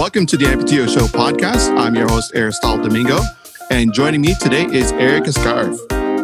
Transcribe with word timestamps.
Welcome 0.00 0.24
to 0.28 0.38
the 0.38 0.46
AmpuTO 0.46 0.88
Show 0.88 1.06
podcast. 1.08 1.76
I'm 1.76 1.94
your 1.94 2.08
host, 2.08 2.32
Aristotle 2.34 2.82
Domingo, 2.82 3.18
and 3.70 3.92
joining 3.92 4.22
me 4.22 4.34
today 4.34 4.64
is 4.64 4.92
Erica 4.92 5.30
Scarff. 5.30 5.78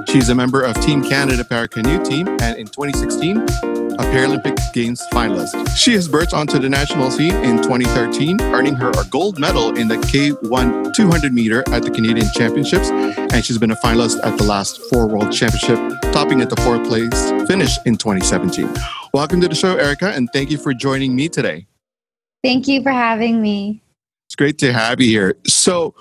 She's 0.09 0.30
a 0.30 0.34
member 0.34 0.62
of 0.62 0.80
Team 0.80 1.04
Canada 1.04 1.45
Para 1.45 1.68
Canoe 1.68 2.02
Team, 2.02 2.27
and 2.41 2.57
in 2.57 2.68
2016, 2.68 3.36
a 3.36 4.02
Paralympic 4.09 4.57
Games 4.73 5.02
finalist. 5.12 5.77
She 5.77 5.93
has 5.93 6.09
burst 6.09 6.32
onto 6.32 6.59
the 6.59 6.70
national 6.70 7.11
scene 7.11 7.34
in 7.45 7.59
2013, 7.59 8.41
earning 8.41 8.77
her 8.77 8.93
a 8.93 9.04
gold 9.11 9.39
medal 9.39 9.77
in 9.77 9.88
the 9.88 9.96
K1 9.96 10.95
200 10.95 11.34
meter 11.34 11.62
at 11.70 11.82
the 11.82 11.90
Canadian 11.90 12.29
Championships, 12.34 12.88
and 12.88 13.45
she's 13.45 13.58
been 13.58 13.72
a 13.72 13.77
finalist 13.77 14.18
at 14.24 14.38
the 14.38 14.45
last 14.45 14.80
four 14.88 15.06
World 15.06 15.34
Championship, 15.34 15.79
topping 16.14 16.40
at 16.40 16.48
the 16.48 16.56
fourth 16.62 16.88
place 16.88 17.30
finish 17.46 17.77
in 17.84 17.98
2017. 17.98 18.74
Welcome 19.12 19.43
to 19.43 19.48
the 19.48 19.55
show, 19.55 19.77
Erica, 19.77 20.12
and 20.12 20.30
thank 20.33 20.51
you 20.51 20.56
for 20.56 20.73
joining 20.73 21.15
me 21.15 21.29
today. 21.29 21.66
Thank 22.42 22.68
you 22.68 22.82
for 22.82 22.92
having 22.92 23.40
me. 23.40 23.82
It's 24.26 24.34
great 24.34 24.58
to 24.58 24.72
have 24.72 25.00
you 25.00 25.08
here. 25.08 25.36
So 25.46 25.95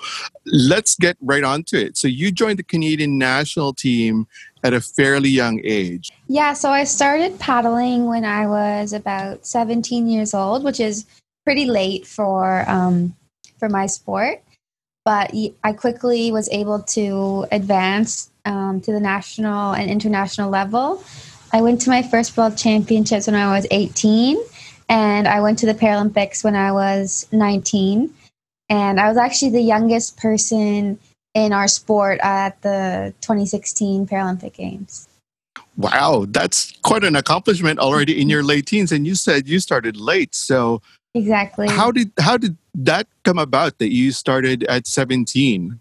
let's 0.48 0.96
get 0.96 1.16
right 1.22 1.44
on 1.44 1.64
to 1.66 1.86
it. 1.86 1.96
So 1.96 2.08
you 2.08 2.32
joined 2.32 2.58
the 2.58 2.64
Canadian 2.64 3.20
national 3.20 3.74
team 3.74 4.26
at 4.64 4.74
a 4.74 4.82
fairly 4.82 5.30
young 5.30 5.62
age. 5.64 6.12
Yeah, 6.28 6.54
so 6.54 6.72
I 6.72 6.86
started 6.86 7.40
paddling 7.40 8.08
when 8.08 8.26
I 8.26 8.48
was 8.48 8.94
about 8.94 9.46
17 9.46 10.08
years 10.08 10.34
old, 10.34 10.64
which 10.64 10.80
is 10.80 11.06
pretty 11.44 11.66
late 11.66 12.08
for 12.08 12.68
um, 12.68 13.16
for 13.60 13.70
my 13.70 13.86
sport. 13.86 14.42
But 15.06 15.32
I 15.64 15.74
quickly 15.74 16.32
was 16.32 16.50
able 16.50 16.82
to 16.82 17.46
advance 17.52 18.32
um, 18.46 18.82
to 18.82 18.92
the 18.92 19.00
national 19.00 19.74
and 19.74 19.88
international 19.90 20.50
level. 20.50 21.04
I 21.54 21.62
went 21.62 21.80
to 21.82 21.92
my 21.92 22.02
first 22.02 22.36
World 22.36 22.58
Championships 22.58 23.28
when 23.28 23.36
I 23.36 23.56
was 23.56 23.68
18 23.70 24.42
and 24.90 25.28
I 25.28 25.42
went 25.42 25.60
to 25.60 25.66
the 25.66 25.74
Paralympics 25.74 26.44
when 26.44 26.56
I 26.56 26.72
was 26.72 27.28
19. 27.32 28.14
And 28.70 29.00
I 29.00 29.08
was 29.08 29.18
actually 29.18 29.52
the 29.52 29.62
youngest 29.62 30.18
person 30.18 31.00
in 31.34 31.54
our 31.54 31.68
sport 31.68 32.20
at 32.22 32.62
the 32.62 33.14
2016 33.22 34.08
Paralympic 34.08 34.54
Games. 34.54 35.08
Wow, 35.78 36.26
that's 36.30 36.72
quite 36.84 37.04
an 37.04 37.16
accomplishment 37.16 37.80
already 37.80 38.20
in 38.20 38.30
your 38.30 38.44
late 38.44 38.66
teens. 38.66 38.92
And 38.92 39.06
you 39.06 39.16
said 39.16 39.48
you 39.48 39.60
started 39.60 39.98
late. 39.98 40.34
So 40.34 40.82
exactly, 41.14 41.68
how 41.68 41.92
did 41.92 42.12
how 42.18 42.38
did 42.38 42.58
that 42.76 43.08
come 43.24 43.38
about 43.38 43.78
that 43.80 43.92
you 43.92 44.12
started 44.12 44.64
at 44.64 44.88
17 44.88 45.80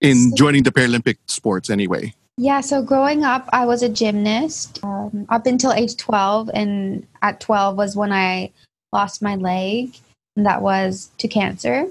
in 0.00 0.30
so, 0.30 0.36
joining 0.36 0.62
the 0.62 0.72
Paralympic 0.72 1.18
sports 1.26 1.68
anyway? 1.68 2.14
Yeah, 2.38 2.60
so 2.60 2.82
growing 2.82 3.24
up, 3.24 3.48
I 3.50 3.64
was 3.64 3.82
a 3.82 3.88
gymnast 3.88 4.80
um, 4.82 5.26
up 5.30 5.46
until 5.46 5.72
age 5.72 5.96
12. 5.96 6.50
And 6.52 7.06
at 7.22 7.40
12 7.40 7.76
was 7.76 7.96
when 7.96 8.12
I 8.12 8.52
lost 8.92 9.22
my 9.22 9.36
leg. 9.36 9.96
And 10.36 10.44
that 10.44 10.60
was 10.60 11.10
to 11.18 11.28
cancer. 11.28 11.86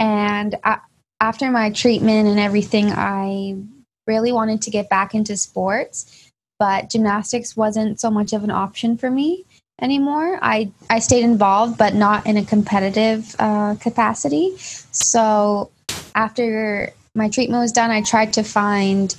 And 0.00 0.56
I, 0.64 0.78
after 1.20 1.50
my 1.50 1.70
treatment 1.70 2.26
and 2.26 2.40
everything, 2.40 2.90
I 2.90 3.56
really 4.08 4.32
wanted 4.32 4.62
to 4.62 4.70
get 4.70 4.88
back 4.88 5.14
into 5.14 5.36
sports. 5.36 6.28
But 6.58 6.90
gymnastics 6.90 7.56
wasn't 7.56 8.00
so 8.00 8.10
much 8.10 8.32
of 8.32 8.42
an 8.42 8.50
option 8.50 8.96
for 8.96 9.10
me 9.10 9.44
anymore. 9.80 10.40
I, 10.42 10.72
I 10.90 10.98
stayed 10.98 11.22
involved, 11.22 11.78
but 11.78 11.94
not 11.94 12.26
in 12.26 12.36
a 12.36 12.44
competitive 12.44 13.36
uh, 13.38 13.76
capacity. 13.76 14.56
So 14.58 15.70
after 16.16 16.92
my 17.14 17.28
treatment 17.28 17.60
was 17.60 17.70
done, 17.70 17.92
I 17.92 18.02
tried 18.02 18.32
to 18.32 18.42
find 18.42 19.14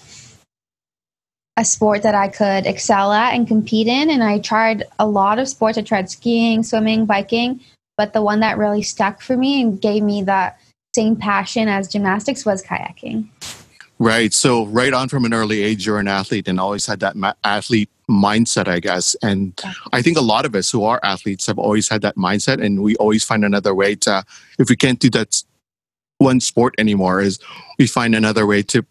a 1.60 1.66
sport 1.66 2.04
that 2.04 2.16
I 2.16 2.30
could 2.30 2.66
excel 2.66 3.12
at 3.12 3.34
and 3.34 3.46
compete 3.46 3.86
in. 3.86 4.10
And 4.10 4.24
I 4.24 4.40
tried 4.40 4.86
a 4.98 5.06
lot 5.06 5.40
of 5.40 5.50
sports. 5.50 5.78
I 5.78 5.82
tried 5.82 6.10
skiing, 6.10 6.64
swimming, 6.64 7.06
biking, 7.06 7.60
but 7.98 8.14
the 8.14 8.22
one 8.22 8.40
that 8.40 8.58
really 8.58 8.82
stuck 8.82 9.22
for 9.22 9.36
me 9.36 9.62
and 9.62 9.80
gave 9.80 10.02
me 10.02 10.24
that 10.24 10.58
same 10.96 11.18
passion 11.18 11.68
as 11.68 11.90
gymnastics 11.90 12.46
was 12.46 12.64
kayaking. 12.64 13.28
Right. 14.00 14.34
So, 14.34 14.68
right 14.68 14.94
on 14.94 15.10
from 15.10 15.26
an 15.26 15.34
early 15.34 15.62
age, 15.62 15.86
you're 15.86 16.00
an 16.00 16.08
athlete 16.08 16.48
and 16.48 16.62
always 16.62 16.86
had 16.86 17.02
that 17.02 17.18
ma- 17.18 17.34
athlete 17.44 17.90
mindset, 18.10 18.70
I 18.70 18.80
guess. 18.80 19.14
And 19.22 19.62
I 19.92 20.02
think 20.02 20.18
a 20.18 20.22
lot 20.22 20.46
of 20.46 20.56
us 20.56 20.72
who 20.72 20.86
are 20.86 21.02
athletes 21.04 21.46
have 21.48 21.60
always 21.60 21.90
had 21.90 22.02
that 22.04 22.16
mindset, 22.16 22.64
and 22.64 22.82
we 22.82 22.96
always 22.96 23.26
find 23.26 23.44
another 23.44 23.76
way 23.76 23.96
to, 23.96 24.24
if 24.58 24.70
we 24.70 24.78
can't 24.78 25.00
do 25.00 25.10
that 25.10 25.44
one 26.20 26.40
sport 26.40 26.76
anymore, 26.78 27.20
is 27.20 27.40
we 27.78 27.88
find 27.88 28.16
another 28.16 28.46
way 28.46 28.64
to 28.64 28.86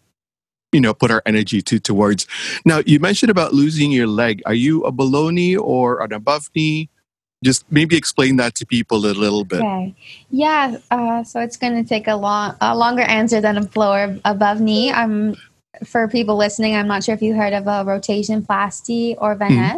you 0.71 0.81
know 0.81 0.93
put 0.93 1.11
our 1.11 1.21
energy 1.25 1.61
to 1.63 1.79
towards. 1.79 2.27
Now 2.65 2.81
you 2.85 2.99
mentioned 2.99 3.29
about 3.29 3.53
losing 3.53 3.91
your 3.91 4.07
leg. 4.07 4.41
Are 4.45 4.53
you 4.53 4.83
a 4.83 4.91
below 4.91 5.29
knee 5.29 5.57
or 5.57 6.01
an 6.01 6.13
above 6.13 6.49
knee 6.55 6.89
just 7.43 7.63
maybe 7.71 7.95
explain 7.95 8.35
that 8.35 8.55
to 8.55 8.65
people 8.65 8.97
a 9.05 9.13
little 9.13 9.45
bit. 9.45 9.61
Okay. 9.61 9.95
Yeah 10.29 10.77
uh, 10.91 11.23
so 11.23 11.39
it's 11.39 11.57
going 11.57 11.81
to 11.81 11.87
take 11.87 12.07
a 12.07 12.15
long 12.15 12.55
a 12.61 12.75
longer 12.75 13.03
answer 13.03 13.39
than 13.41 13.57
a 13.57 13.65
below 13.65 14.19
above 14.25 14.59
knee 14.59 14.91
i'm 14.91 15.35
for 15.85 16.07
people 16.07 16.35
listening 16.35 16.75
i'm 16.75 16.87
not 16.87 17.03
sure 17.03 17.15
if 17.15 17.21
you 17.21 17.33
heard 17.33 17.53
of 17.53 17.67
a 17.67 17.85
rotationplasty 17.85 19.15
or 19.19 19.35
mm-hmm. 19.35 19.77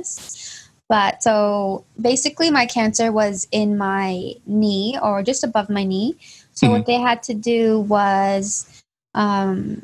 but 0.89 1.21
so 1.21 1.85
basically 1.99 2.49
my 2.49 2.65
cancer 2.65 3.11
was 3.11 3.47
in 3.51 3.77
my 3.77 4.33
knee 4.45 4.97
or 5.01 5.21
just 5.23 5.43
above 5.43 5.69
my 5.69 5.83
knee. 5.83 6.17
So 6.53 6.65
mm-hmm. 6.65 6.75
what 6.75 6.85
they 6.85 6.99
had 6.99 7.23
to 7.23 7.33
do 7.33 7.81
was 7.81 8.83
um, 9.13 9.81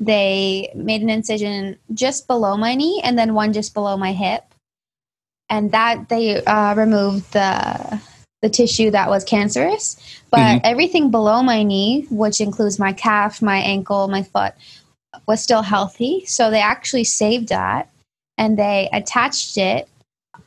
they 0.00 0.72
made 0.74 1.02
an 1.02 1.10
incision 1.10 1.78
just 1.92 2.26
below 2.26 2.56
my 2.56 2.74
knee 2.74 3.00
and 3.04 3.18
then 3.18 3.34
one 3.34 3.52
just 3.52 3.74
below 3.74 3.96
my 3.96 4.12
hip. 4.12 4.42
And 5.50 5.72
that 5.72 6.08
they 6.08 6.42
uh, 6.42 6.74
removed 6.74 7.32
the 7.32 8.00
the 8.42 8.48
tissue 8.48 8.90
that 8.90 9.10
was 9.10 9.22
cancerous. 9.22 9.96
But 10.30 10.38
mm-hmm. 10.38 10.58
everything 10.64 11.10
below 11.10 11.42
my 11.42 11.62
knee 11.62 12.06
which 12.10 12.40
includes 12.40 12.78
my 12.78 12.94
calf 12.94 13.42
my 13.42 13.58
ankle 13.58 14.08
my 14.08 14.22
foot 14.22 14.54
was 15.26 15.42
still 15.42 15.62
healthy. 15.62 16.24
So 16.24 16.50
they 16.50 16.60
actually 16.60 17.04
saved 17.04 17.48
that. 17.48 17.90
And 18.38 18.58
they 18.58 18.88
attached 18.92 19.58
it 19.58 19.86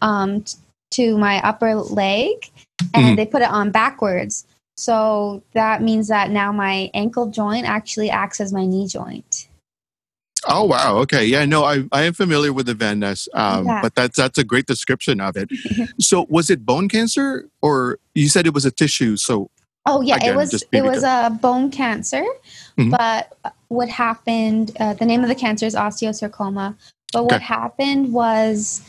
um, 0.01 0.41
t- 0.41 0.57
to 0.91 1.17
my 1.17 1.45
upper 1.45 1.75
leg. 1.75 2.49
And 2.93 3.05
mm-hmm. 3.05 3.15
they 3.15 3.25
put 3.27 3.43
it 3.43 3.49
on 3.49 3.71
backwards 3.71 4.47
so 4.75 5.43
that 5.53 5.81
means 5.81 6.07
that 6.07 6.31
now 6.31 6.51
my 6.51 6.89
ankle 6.93 7.27
joint 7.29 7.67
actually 7.67 8.09
acts 8.09 8.41
as 8.41 8.51
my 8.51 8.65
knee 8.65 8.87
joint. 8.87 9.47
Oh 10.45 10.65
wow! 10.65 10.97
Okay, 10.97 11.25
yeah, 11.25 11.45
no, 11.45 11.63
I 11.63 11.85
I 11.91 12.03
am 12.03 12.13
familiar 12.13 12.51
with 12.51 12.65
the 12.65 12.73
Van 12.73 12.99
Nes, 12.99 13.29
um, 13.33 13.65
yeah. 13.65 13.81
but 13.81 13.95
that's 13.95 14.17
that's 14.17 14.37
a 14.37 14.43
great 14.43 14.65
description 14.65 15.21
of 15.21 15.37
it. 15.37 15.49
so, 15.99 16.25
was 16.29 16.49
it 16.49 16.65
bone 16.65 16.89
cancer, 16.89 17.47
or 17.61 17.97
you 18.13 18.27
said 18.27 18.45
it 18.45 18.53
was 18.53 18.65
a 18.65 18.71
tissue? 18.71 19.15
So, 19.15 19.49
oh 19.85 20.01
yeah, 20.01 20.17
again, 20.17 20.33
it 20.33 20.35
was 20.35 20.63
it 20.73 20.83
was 20.83 21.03
a 21.03 21.29
bone 21.41 21.71
cancer. 21.71 22.23
Mm-hmm. 22.77 22.89
But 22.89 23.37
what 23.69 23.87
happened? 23.87 24.75
Uh, 24.79 24.95
the 24.95 25.05
name 25.05 25.21
of 25.21 25.29
the 25.29 25.35
cancer 25.35 25.65
is 25.65 25.75
osteosarcoma. 25.75 26.75
But 27.13 27.23
what 27.23 27.33
okay. 27.35 27.43
happened 27.43 28.11
was 28.11 28.81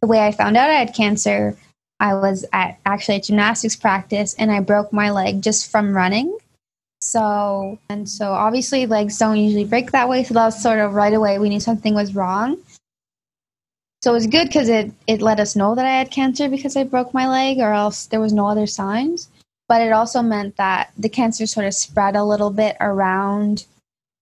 the 0.00 0.06
way 0.06 0.24
I 0.24 0.30
found 0.30 0.56
out 0.56 0.70
I 0.70 0.74
had 0.74 0.94
cancer 0.94 1.56
I 2.00 2.14
was 2.14 2.44
at 2.52 2.78
actually 2.84 3.16
at 3.16 3.24
gymnastics 3.24 3.76
practice 3.76 4.34
and 4.34 4.50
I 4.50 4.60
broke 4.60 4.92
my 4.92 5.10
leg 5.10 5.42
just 5.42 5.70
from 5.70 5.94
running. 5.94 6.36
So, 7.00 7.78
and 7.88 8.08
so 8.08 8.32
obviously 8.32 8.86
legs 8.86 9.18
don't 9.18 9.36
usually 9.36 9.64
break 9.64 9.92
that 9.92 10.08
way. 10.08 10.24
So 10.24 10.34
that 10.34 10.44
was 10.44 10.62
sort 10.62 10.78
of 10.78 10.94
right 10.94 11.14
away 11.14 11.38
we 11.38 11.48
knew 11.48 11.60
something 11.60 11.94
was 11.94 12.14
wrong. 12.14 12.58
So 14.02 14.10
it 14.10 14.14
was 14.14 14.26
good 14.26 14.46
because 14.46 14.68
it, 14.68 14.92
it 15.06 15.22
let 15.22 15.40
us 15.40 15.56
know 15.56 15.74
that 15.74 15.86
I 15.86 15.98
had 15.98 16.10
cancer 16.10 16.48
because 16.48 16.76
I 16.76 16.84
broke 16.84 17.14
my 17.14 17.28
leg 17.28 17.58
or 17.58 17.72
else 17.72 18.06
there 18.06 18.20
was 18.20 18.32
no 18.32 18.46
other 18.46 18.66
signs. 18.66 19.28
But 19.68 19.82
it 19.82 19.92
also 19.92 20.22
meant 20.22 20.56
that 20.56 20.92
the 20.96 21.08
cancer 21.08 21.46
sort 21.46 21.66
of 21.66 21.74
spread 21.74 22.14
a 22.14 22.24
little 22.24 22.50
bit 22.50 22.76
around 22.80 23.64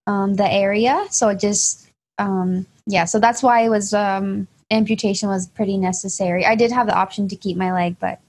um, 0.06 0.36
the 0.36 0.50
area. 0.50 1.06
So 1.10 1.28
it 1.28 1.38
just, 1.38 1.86
um, 2.18 2.66
yeah, 2.86 3.04
so 3.04 3.18
that's 3.18 3.42
why 3.42 3.62
it 3.62 3.68
was 3.68 3.92
um, 3.92 4.46
amputation 4.74 5.28
was 5.28 5.46
pretty 5.46 5.78
necessary. 5.78 6.44
I 6.44 6.54
did 6.54 6.70
have 6.72 6.86
the 6.86 6.94
option 6.94 7.28
to 7.28 7.36
keep 7.36 7.56
my 7.56 7.72
leg, 7.72 7.96
but 7.98 8.20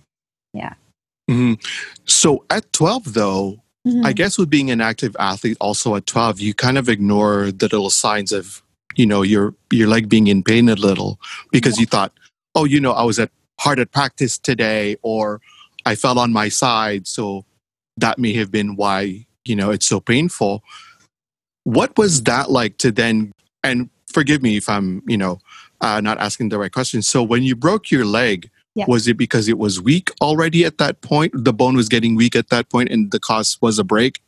yeah. 0.54 0.74
Mm-hmm. 1.30 1.54
So 2.06 2.46
at 2.50 2.72
12, 2.74 3.14
though, 3.14 3.62
mm-hmm. 3.88 4.06
I 4.06 4.14
guess 4.14 4.38
with 4.38 4.50
being 4.50 4.72
an 4.72 4.82
active 4.82 5.16
athlete, 5.20 5.58
also 5.60 5.96
at 5.96 6.06
12, 6.06 6.40
you 6.40 6.54
kind 6.54 6.78
of 6.78 6.88
ignore 6.90 7.52
the 7.52 7.66
little 7.66 7.90
signs 7.90 8.32
of, 8.32 8.62
you 8.96 9.06
know, 9.06 9.24
your 9.24 9.54
your 9.72 9.90
leg 9.90 10.08
being 10.08 10.28
in 10.28 10.44
pain 10.44 10.70
a 10.70 10.76
little 10.76 11.20
because 11.52 11.78
yeah. 11.78 11.82
you 11.82 11.86
thought, 11.86 12.14
oh, 12.54 12.64
you 12.64 12.80
know, 12.80 12.94
I 12.94 13.04
was 13.04 13.20
at 13.20 13.32
hard 13.60 13.80
at 13.80 13.92
practice 13.92 14.38
today, 14.38 14.96
or 15.02 15.42
I 15.86 15.96
fell 15.96 16.20
on 16.20 16.32
my 16.32 16.50
side, 16.50 17.08
so 17.08 17.46
that 17.98 18.20
may 18.20 18.34
have 18.34 18.52
been 18.52 18.76
why 18.76 19.26
you 19.44 19.56
know 19.56 19.72
it's 19.72 19.86
so 19.86 20.00
painful. 20.00 20.64
What 21.64 21.98
was 21.98 22.24
that 22.24 22.52
like 22.52 22.78
to 22.78 22.92
then? 22.92 23.34
And 23.64 23.90
forgive 24.16 24.42
me 24.42 24.56
if 24.56 24.70
I'm, 24.70 25.04
you 25.08 25.18
know, 25.18 25.40
uh, 25.86 26.02
not 26.02 26.18
asking 26.18 26.50
the 26.50 26.58
right 26.58 26.72
question. 26.72 27.02
So 27.02 27.22
when 27.22 27.44
you 27.44 27.56
broke 27.56 27.92
your 27.92 28.06
leg, 28.06 28.50
yeah. 28.74 28.86
was 28.88 29.08
it 29.08 29.18
because 29.18 29.48
it 29.48 29.58
was 29.58 29.80
weak 29.80 30.10
already 30.20 30.66
at 30.66 30.80
that 30.80 31.02
point? 31.02 31.32
The 31.36 31.54
bone 31.54 31.76
was 31.76 31.88
getting 31.88 32.16
weak 32.16 32.36
at 32.36 32.50
that 32.50 32.70
point, 32.70 32.90
and 32.90 33.12
the 33.12 33.20
cause 33.20 33.58
was 33.62 33.78
a 33.80 33.84
break. 33.84 34.22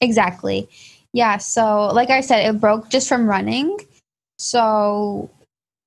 Exactly. 0.00 0.68
Yeah. 1.12 1.38
So, 1.38 1.86
like 1.86 2.10
I 2.10 2.20
said, 2.20 2.46
it 2.46 2.60
broke 2.60 2.90
just 2.90 3.08
from 3.08 3.26
running. 3.26 3.78
So 4.38 5.30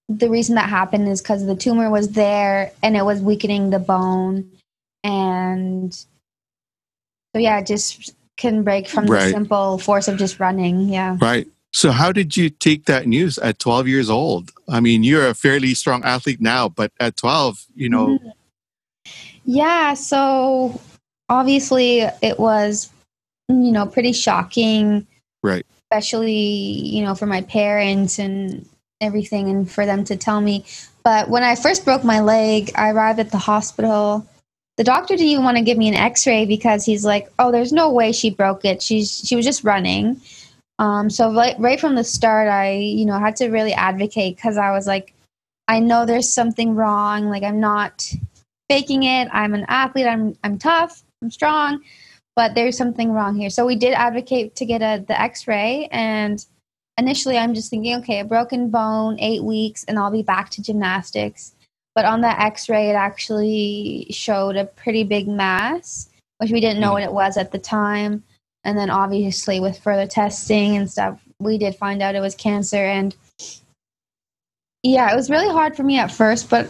the 0.09 0.30
reason 0.30 0.56
that 0.56 0.69
happened 0.69 1.07
is 1.07 1.21
because 1.21 1.45
the 1.45 1.56
tumor 1.56 1.91
was 1.91 2.09
there 2.09 2.71
and 2.81 2.97
it 2.97 3.06
was 3.06 3.21
weakening 3.21 3.69
the 3.69 3.80
bone, 3.80 4.50
and 5.03 5.94
so 5.94 7.39
yeah, 7.39 7.62
just 7.62 8.15
can 8.38 8.63
break 8.63 8.88
from 8.88 9.06
Right. 9.06 9.25
the 9.25 9.31
simple 9.31 9.77
force 9.77 10.07
of 10.07 10.18
just 10.18 10.39
running. 10.39 10.89
Yeah. 10.89 11.18
Right. 11.21 11.47
So, 11.71 11.92
how 11.92 12.12
did 12.12 12.36
you 12.36 12.50
take 12.50 12.86
that 12.86 13.07
news 13.07 13.38
at 13.38 13.60
12 13.60 13.88
years 13.88 14.10
old? 14.10 14.51
I 14.68 14.80
mean, 14.80 15.04
you're 15.04 15.27
a 15.27 15.36
fairly 15.36 15.75
strong 15.75 16.04
athlete 16.04 16.42
now, 16.42 16.68
but 16.69 16.92
at 17.00 17.16
12, 17.16 17.66
you 17.75 17.89
know, 17.89 18.19
Mhm. 18.19 18.31
Yeah, 19.45 19.94
so 19.95 20.80
obviously 21.27 22.01
it 22.21 22.39
was, 22.39 22.89
you 23.48 23.71
know, 23.71 23.86
pretty 23.86 24.12
shocking. 24.13 25.07
Right. 25.42 25.66
Especially, 25.92 26.33
you 26.33 27.04
know, 27.04 27.16
for 27.16 27.25
my 27.25 27.42
parents 27.42 28.19
and 28.19 28.68
everything 29.01 29.50
and 29.50 29.69
for 29.69 29.86
them 29.86 30.04
to 30.04 30.15
tell 30.15 30.42
me. 30.42 30.65
But 31.04 31.30
when 31.30 31.44
I 31.44 31.56
first 31.56 31.86
broke 31.86 32.04
my 32.04 32.19
leg, 32.19 32.72
I 32.75 32.92
arrived 32.92 33.19
at 33.19 33.31
the 33.31 33.38
hospital. 33.38 34.27
The 34.77 34.83
doctor 34.83 35.15
didn't 35.15 35.30
even 35.30 35.44
want 35.44 35.57
to 35.57 35.63
give 35.63 35.77
me 35.77 35.88
an 35.88 35.95
x-ray 35.95 36.45
because 36.45 36.86
he's 36.86 37.04
like, 37.06 37.31
"Oh, 37.39 37.51
there's 37.51 37.74
no 37.74 37.89
way 37.89 38.12
she 38.12 38.30
broke 38.30 38.65
it. 38.65 38.81
She's 38.81 39.22
she 39.25 39.36
was 39.36 39.45
just 39.45 39.63
running." 39.63 40.22
Um, 40.79 41.09
so 41.09 41.33
right, 41.33 41.59
right 41.59 41.79
from 41.79 41.95
the 41.95 42.03
start, 42.05 42.47
I, 42.47 42.71
you 42.71 43.05
know, 43.05 43.19
had 43.19 43.35
to 43.37 43.49
really 43.49 43.73
advocate 43.73 44.37
because 44.37 44.57
I 44.57 44.71
was 44.71 44.87
like, 44.87 45.13
I 45.67 45.79
know 45.79 46.05
there's 46.05 46.33
something 46.33 46.73
wrong. 46.73 47.29
Like 47.29 47.43
I'm 47.43 47.59
not 47.59 48.11
faking 48.69 49.03
it. 49.03 49.27
I'm 49.31 49.53
an 49.53 49.65
athlete. 49.67 50.07
I'm 50.07 50.35
I'm 50.43 50.57
tough. 50.57 51.03
I'm 51.21 51.29
strong, 51.29 51.83
but 52.35 52.55
there's 52.55 52.77
something 52.77 53.11
wrong 53.11 53.35
here. 53.35 53.49
So 53.49 53.65
we 53.65 53.75
did 53.75 53.93
advocate 53.93 54.55
to 54.55 54.65
get 54.65 54.81
a 54.81 55.03
the 55.05 55.19
X-ray, 55.19 55.89
and 55.91 56.43
initially 56.97 57.37
I'm 57.37 57.53
just 57.53 57.69
thinking, 57.69 57.95
okay, 57.97 58.21
a 58.21 58.25
broken 58.25 58.69
bone, 58.69 59.19
eight 59.19 59.43
weeks, 59.43 59.83
and 59.83 59.99
I'll 59.99 60.11
be 60.11 60.23
back 60.23 60.49
to 60.51 60.61
gymnastics. 60.63 61.53
But 61.93 62.05
on 62.05 62.21
that 62.21 62.39
X-ray, 62.39 62.89
it 62.89 62.93
actually 62.93 64.07
showed 64.11 64.55
a 64.55 64.63
pretty 64.65 65.03
big 65.03 65.27
mass, 65.27 66.09
which 66.37 66.51
we 66.51 66.61
didn't 66.61 66.79
know 66.79 66.91
Mhm. 66.91 66.93
what 66.93 67.03
it 67.03 67.13
was 67.13 67.35
at 67.35 67.51
the 67.51 67.59
time. 67.59 68.23
And 68.63 68.77
then 68.77 68.89
obviously 68.89 69.59
with 69.59 69.79
further 69.79 70.07
testing 70.07 70.75
and 70.75 70.89
stuff, 70.89 71.19
we 71.39 71.57
did 71.57 71.75
find 71.75 72.01
out 72.01 72.15
it 72.15 72.19
was 72.19 72.35
cancer. 72.35 72.77
And 72.77 73.15
yeah, 74.83 75.11
it 75.11 75.15
was 75.15 75.29
really 75.29 75.50
hard 75.50 75.75
for 75.75 75.83
me 75.83 75.97
at 75.97 76.11
first, 76.11 76.50
but 76.50 76.69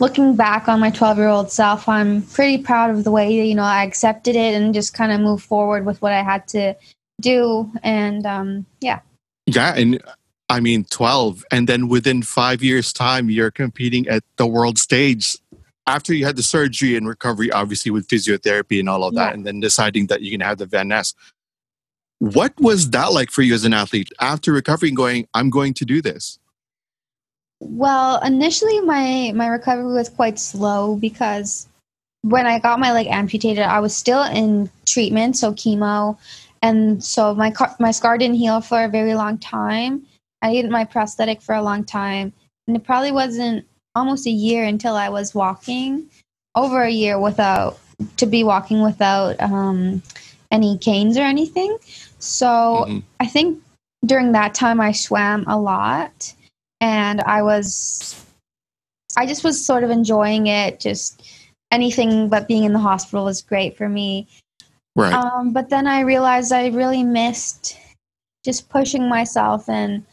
looking 0.00 0.36
back 0.36 0.68
on 0.68 0.80
my 0.80 0.90
12 0.90 1.18
year 1.18 1.28
old 1.28 1.50
self, 1.50 1.88
I'm 1.88 2.22
pretty 2.22 2.62
proud 2.62 2.90
of 2.90 3.04
the 3.04 3.10
way, 3.10 3.46
you 3.46 3.54
know, 3.54 3.62
I 3.62 3.84
accepted 3.84 4.36
it 4.36 4.54
and 4.54 4.74
just 4.74 4.94
kind 4.94 5.12
of 5.12 5.20
moved 5.20 5.44
forward 5.44 5.86
with 5.86 6.00
what 6.02 6.12
I 6.12 6.22
had 6.22 6.46
to 6.48 6.74
do. 7.20 7.70
And 7.82 8.26
um, 8.26 8.66
yeah. 8.80 9.00
yeah. 9.46 9.74
And 9.74 10.02
I 10.48 10.60
mean, 10.60 10.84
12. 10.90 11.44
And 11.50 11.68
then 11.68 11.88
within 11.88 12.22
five 12.22 12.62
years' 12.62 12.92
time, 12.92 13.30
you're 13.30 13.50
competing 13.50 14.08
at 14.08 14.22
the 14.36 14.46
world 14.46 14.78
stage. 14.78 15.36
After 15.86 16.14
you 16.14 16.24
had 16.24 16.36
the 16.36 16.42
surgery 16.42 16.96
and 16.96 17.06
recovery, 17.06 17.50
obviously 17.52 17.90
with 17.90 18.08
physiotherapy 18.08 18.80
and 18.80 18.88
all 18.88 19.04
of 19.04 19.14
that, 19.14 19.28
Yeah. 19.28 19.34
and 19.34 19.46
then 19.46 19.60
deciding 19.60 20.06
that 20.06 20.22
you 20.22 20.30
can 20.30 20.40
have 20.40 20.58
the 20.58 20.66
Van 20.66 20.88
Nes. 20.88 21.14
What 22.20 22.58
was 22.58 22.90
that 22.90 23.12
like 23.12 23.30
for 23.30 23.42
you 23.42 23.54
as 23.54 23.64
an 23.64 23.74
athlete 23.74 24.10
after 24.20 24.52
recovery 24.52 24.88
and 24.88 24.96
going, 24.96 25.26
I'm 25.34 25.50
going 25.50 25.74
to 25.74 25.84
do 25.84 26.00
this? 26.00 26.38
Well, 27.60 28.20
initially 28.22 28.80
my 28.80 29.32
my 29.34 29.46
recovery 29.46 29.92
was 29.92 30.08
quite 30.08 30.38
slow 30.38 30.96
because 30.96 31.68
when 32.22 32.46
I 32.46 32.58
got 32.58 32.80
my 32.80 32.92
leg 32.92 33.06
amputated, 33.06 33.64
I 33.64 33.80
was 33.80 33.94
still 33.94 34.22
in 34.22 34.70
treatment, 34.86 35.36
so 35.36 35.52
chemo, 35.52 36.16
and 36.62 37.04
so 37.04 37.34
my 37.34 37.52
my 37.78 37.90
scar 37.90 38.16
didn't 38.16 38.36
heal 38.36 38.60
for 38.60 38.84
a 38.84 38.88
very 38.88 39.14
long 39.14 39.38
time. 39.38 40.06
I 40.40 40.50
needed 40.52 40.70
my 40.70 40.84
prosthetic 40.84 41.42
for 41.42 41.54
a 41.54 41.62
long 41.62 41.84
time, 41.84 42.32
and 42.66 42.76
it 42.76 42.84
probably 42.84 43.12
wasn't 43.12 43.66
almost 43.94 44.26
a 44.26 44.30
year 44.30 44.64
until 44.64 44.94
I 44.94 45.08
was 45.08 45.34
walking, 45.34 46.08
over 46.54 46.82
a 46.82 46.90
year 46.90 47.18
without 47.18 47.78
to 48.16 48.26
be 48.26 48.44
walking 48.44 48.82
without 48.82 49.40
um, 49.40 50.02
any 50.50 50.78
canes 50.78 51.16
or 51.16 51.22
anything. 51.22 51.76
So 52.18 52.86
Mhm. 52.88 53.02
I 53.20 53.26
think 53.26 53.62
during 54.04 54.32
that 54.32 54.54
time 54.54 54.80
I 54.80 54.92
swam 54.92 55.44
a 55.46 55.58
lot 55.58 56.34
and 56.80 57.20
I 57.22 57.42
was 57.42 58.14
I 59.16 59.26
just 59.26 59.44
was 59.44 59.64
sort 59.64 59.84
of 59.84 59.90
enjoying 59.90 60.48
it 60.48 60.80
just 60.80 61.22
anything 61.70 62.28
but 62.28 62.48
being 62.48 62.64
in 62.64 62.72
the 62.72 62.80
hospital 62.80 63.24
was 63.24 63.42
great 63.42 63.76
for 63.76 63.88
me. 63.88 64.26
Right. 64.96 65.12
Um, 65.14 65.52
but 65.52 65.70
then 65.70 65.86
I 65.86 66.00
realized 66.00 66.52
I 66.52 66.68
really 66.68 67.02
missed 67.04 67.76
just 68.44 68.68
pushing 68.68 69.08
myself 69.08 69.68
and 69.68 70.04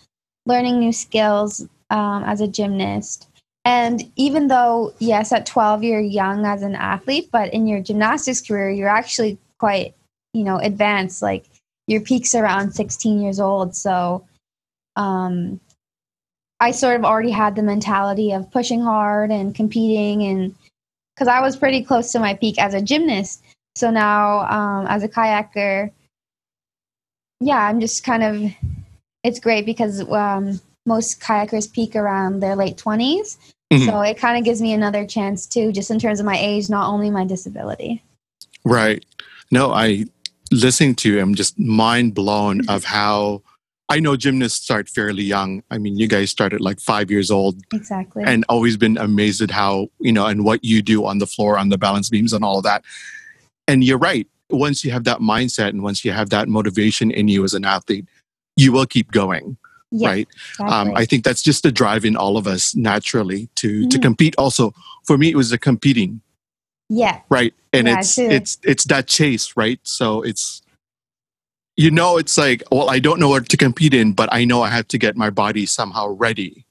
learning 0.45 0.79
new 0.79 0.93
skills 0.93 1.67
um, 1.89 2.23
as 2.23 2.41
a 2.41 2.47
gymnast. 2.47 3.27
And 3.63 4.11
even 4.15 4.47
though, 4.47 4.93
yes, 4.99 5.31
at 5.31 5.45
12 5.45 5.83
you're 5.83 5.99
young 5.99 6.45
as 6.45 6.63
an 6.63 6.75
athlete, 6.75 7.29
but 7.31 7.53
in 7.53 7.67
your 7.67 7.81
gymnastics 7.81 8.41
career, 8.41 8.71
you're 8.71 8.89
actually 8.89 9.37
quite, 9.59 9.93
you 10.33 10.43
know, 10.43 10.57
advanced. 10.57 11.21
Like 11.21 11.45
your 11.87 12.01
peak's 12.01 12.33
around 12.33 12.71
16 12.73 13.21
years 13.21 13.39
old. 13.39 13.75
So 13.75 14.25
um, 14.95 15.59
I 16.59 16.71
sort 16.71 16.95
of 16.95 17.05
already 17.05 17.31
had 17.31 17.55
the 17.55 17.63
mentality 17.63 18.31
of 18.31 18.51
pushing 18.51 18.81
hard 18.81 19.31
and 19.31 19.53
competing, 19.53 20.23
and 20.23 20.55
because 21.15 21.27
I 21.27 21.41
was 21.41 21.55
pretty 21.55 21.83
close 21.83 22.11
to 22.11 22.19
my 22.19 22.33
peak 22.33 22.59
as 22.59 22.73
a 22.73 22.81
gymnast. 22.81 23.43
So 23.75 23.89
now, 23.89 24.41
um, 24.49 24.85
as 24.87 25.03
a 25.03 25.09
kayaker, 25.09 25.91
yeah, 27.39 27.67
I'm 27.67 27.79
just 27.79 28.03
kind 28.03 28.23
of. 28.23 28.51
It's 29.23 29.39
great 29.39 29.67
because 29.67 30.01
um, 30.09 30.59
most 30.85 31.19
kayakers 31.19 31.71
peak 31.71 31.95
around 31.95 32.39
their 32.39 32.55
late 32.55 32.77
20s. 32.77 33.37
Mhm. 33.71 33.85
So 33.85 34.01
it 34.01 34.17
kind 34.17 34.37
of 34.37 34.43
gives 34.43 34.61
me 34.61 34.73
another 34.73 35.05
chance 35.05 35.45
too, 35.45 35.71
just 35.71 35.91
in 35.91 35.99
terms 35.99 36.19
of 36.19 36.25
my 36.25 36.37
age, 36.37 36.69
not 36.69 36.89
only 36.89 37.09
my 37.09 37.25
disability. 37.25 38.03
Right. 38.65 39.05
No, 39.51 39.71
I 39.71 40.05
listening 40.51 40.95
to 40.95 41.13
you, 41.13 41.21
I'm 41.21 41.35
just 41.35 41.57
mind 41.57 42.13
blown 42.13 42.67
of 42.69 42.83
how 42.83 43.41
I 43.87 43.99
know 43.99 44.15
gymnasts 44.15 44.63
start 44.63 44.87
fairly 44.87 45.23
young. 45.23 45.63
I 45.69 45.77
mean, 45.77 45.97
you 45.97 46.07
guys 46.07 46.29
started 46.29 46.61
like 46.61 46.79
five 46.79 47.11
years 47.11 47.29
old 47.29 47.61
Exactly. 47.73 48.23
and 48.25 48.45
always 48.47 48.77
been 48.77 48.97
amazed 48.97 49.41
at 49.41 49.51
how, 49.51 49.87
you 49.99 50.13
know, 50.13 50.25
and 50.25 50.45
what 50.45 50.63
you 50.63 50.81
do 50.81 51.05
on 51.05 51.17
the 51.17 51.27
floor, 51.27 51.57
on 51.57 51.69
the 51.69 51.77
balance 51.77 52.09
beams 52.09 52.31
and 52.31 52.43
all 52.43 52.57
of 52.57 52.63
that. 52.63 52.83
And 53.67 53.83
you're 53.83 53.97
right. 53.97 54.27
Once 54.49 54.83
you 54.85 54.91
have 54.91 55.03
that 55.05 55.19
mindset 55.19 55.69
and 55.69 55.83
once 55.83 56.05
you 56.05 56.11
have 56.11 56.29
that 56.29 56.47
motivation 56.47 57.11
in 57.11 57.27
you 57.27 57.43
as 57.43 57.53
an 57.53 57.65
athlete, 57.65 58.05
you 58.55 58.71
will 58.71 58.85
keep 58.85 59.11
going. 59.11 59.57
Yeah, 59.91 60.07
right. 60.09 60.27
Exactly. 60.51 60.75
Um, 60.75 60.93
I 60.95 61.05
think 61.05 61.23
that's 61.23 61.41
just 61.41 61.63
the 61.63 61.71
drive 61.71 62.05
in 62.05 62.15
all 62.15 62.37
of 62.37 62.47
us 62.47 62.75
naturally 62.75 63.49
to 63.55 63.87
to 63.89 63.97
Mhm. 63.97 64.01
compete. 64.01 64.35
Also, 64.37 64.73
for 65.05 65.17
me, 65.17 65.29
it 65.29 65.35
was 65.35 65.49
the 65.49 65.57
competing 65.57 66.21
yeah. 66.89 67.21
right 67.29 67.53
and 67.73 67.87
Yeah, 67.87 67.99
it's 67.99 68.17
it's 68.17 68.57
it's 68.63 68.83
that 68.85 69.07
chase 69.07 69.55
right 69.55 69.79
so 69.83 70.21
it's 70.23 70.61
you 71.77 71.89
know 71.89 72.17
it's 72.17 72.37
like 72.37 72.61
well 72.69 72.89
i 72.89 72.99
don't 72.99 73.17
know 73.19 73.29
what 73.29 73.47
to 73.47 73.55
compete 73.55 73.93
in 73.93 74.11
but 74.11 74.27
i 74.33 74.43
know 74.43 74.61
i 74.61 74.69
have 74.69 74.87
to 74.89 74.97
get 74.97 75.15
my 75.15 75.29
body 75.29 75.65
somehow 75.65 76.07
ready 76.09 76.65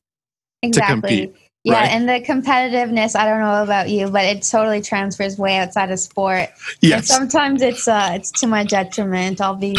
Exactly. 0.62 0.92
compete, 0.92 1.36
yeah, 1.64 1.72
right? 1.72 1.90
and 1.90 2.06
the 2.06 2.20
competitiveness, 2.20 3.16
I 3.16 3.24
don't 3.24 3.40
know 3.40 3.62
about 3.62 3.88
you, 3.88 4.10
but 4.10 4.24
it 4.26 4.42
totally 4.42 4.82
transfers 4.82 5.38
way 5.38 5.56
outside 5.56 5.90
of 5.90 5.98
sport. 5.98 6.50
And 6.50 6.50
yes 6.82 7.06
sometimes 7.08 7.62
it's 7.62 7.88
uh 7.88 8.10
it's 8.12 8.30
to 8.40 8.46
my 8.46 8.64
detriment. 8.64 9.40
I'll 9.40 9.54
be 9.56 9.78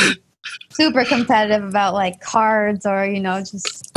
super 0.72 1.06
competitive 1.06 1.64
about 1.64 1.94
like 1.94 2.20
cards 2.22 2.86
or, 2.86 3.06
you 3.06 3.20
know, 3.20 3.40
just 3.40 3.92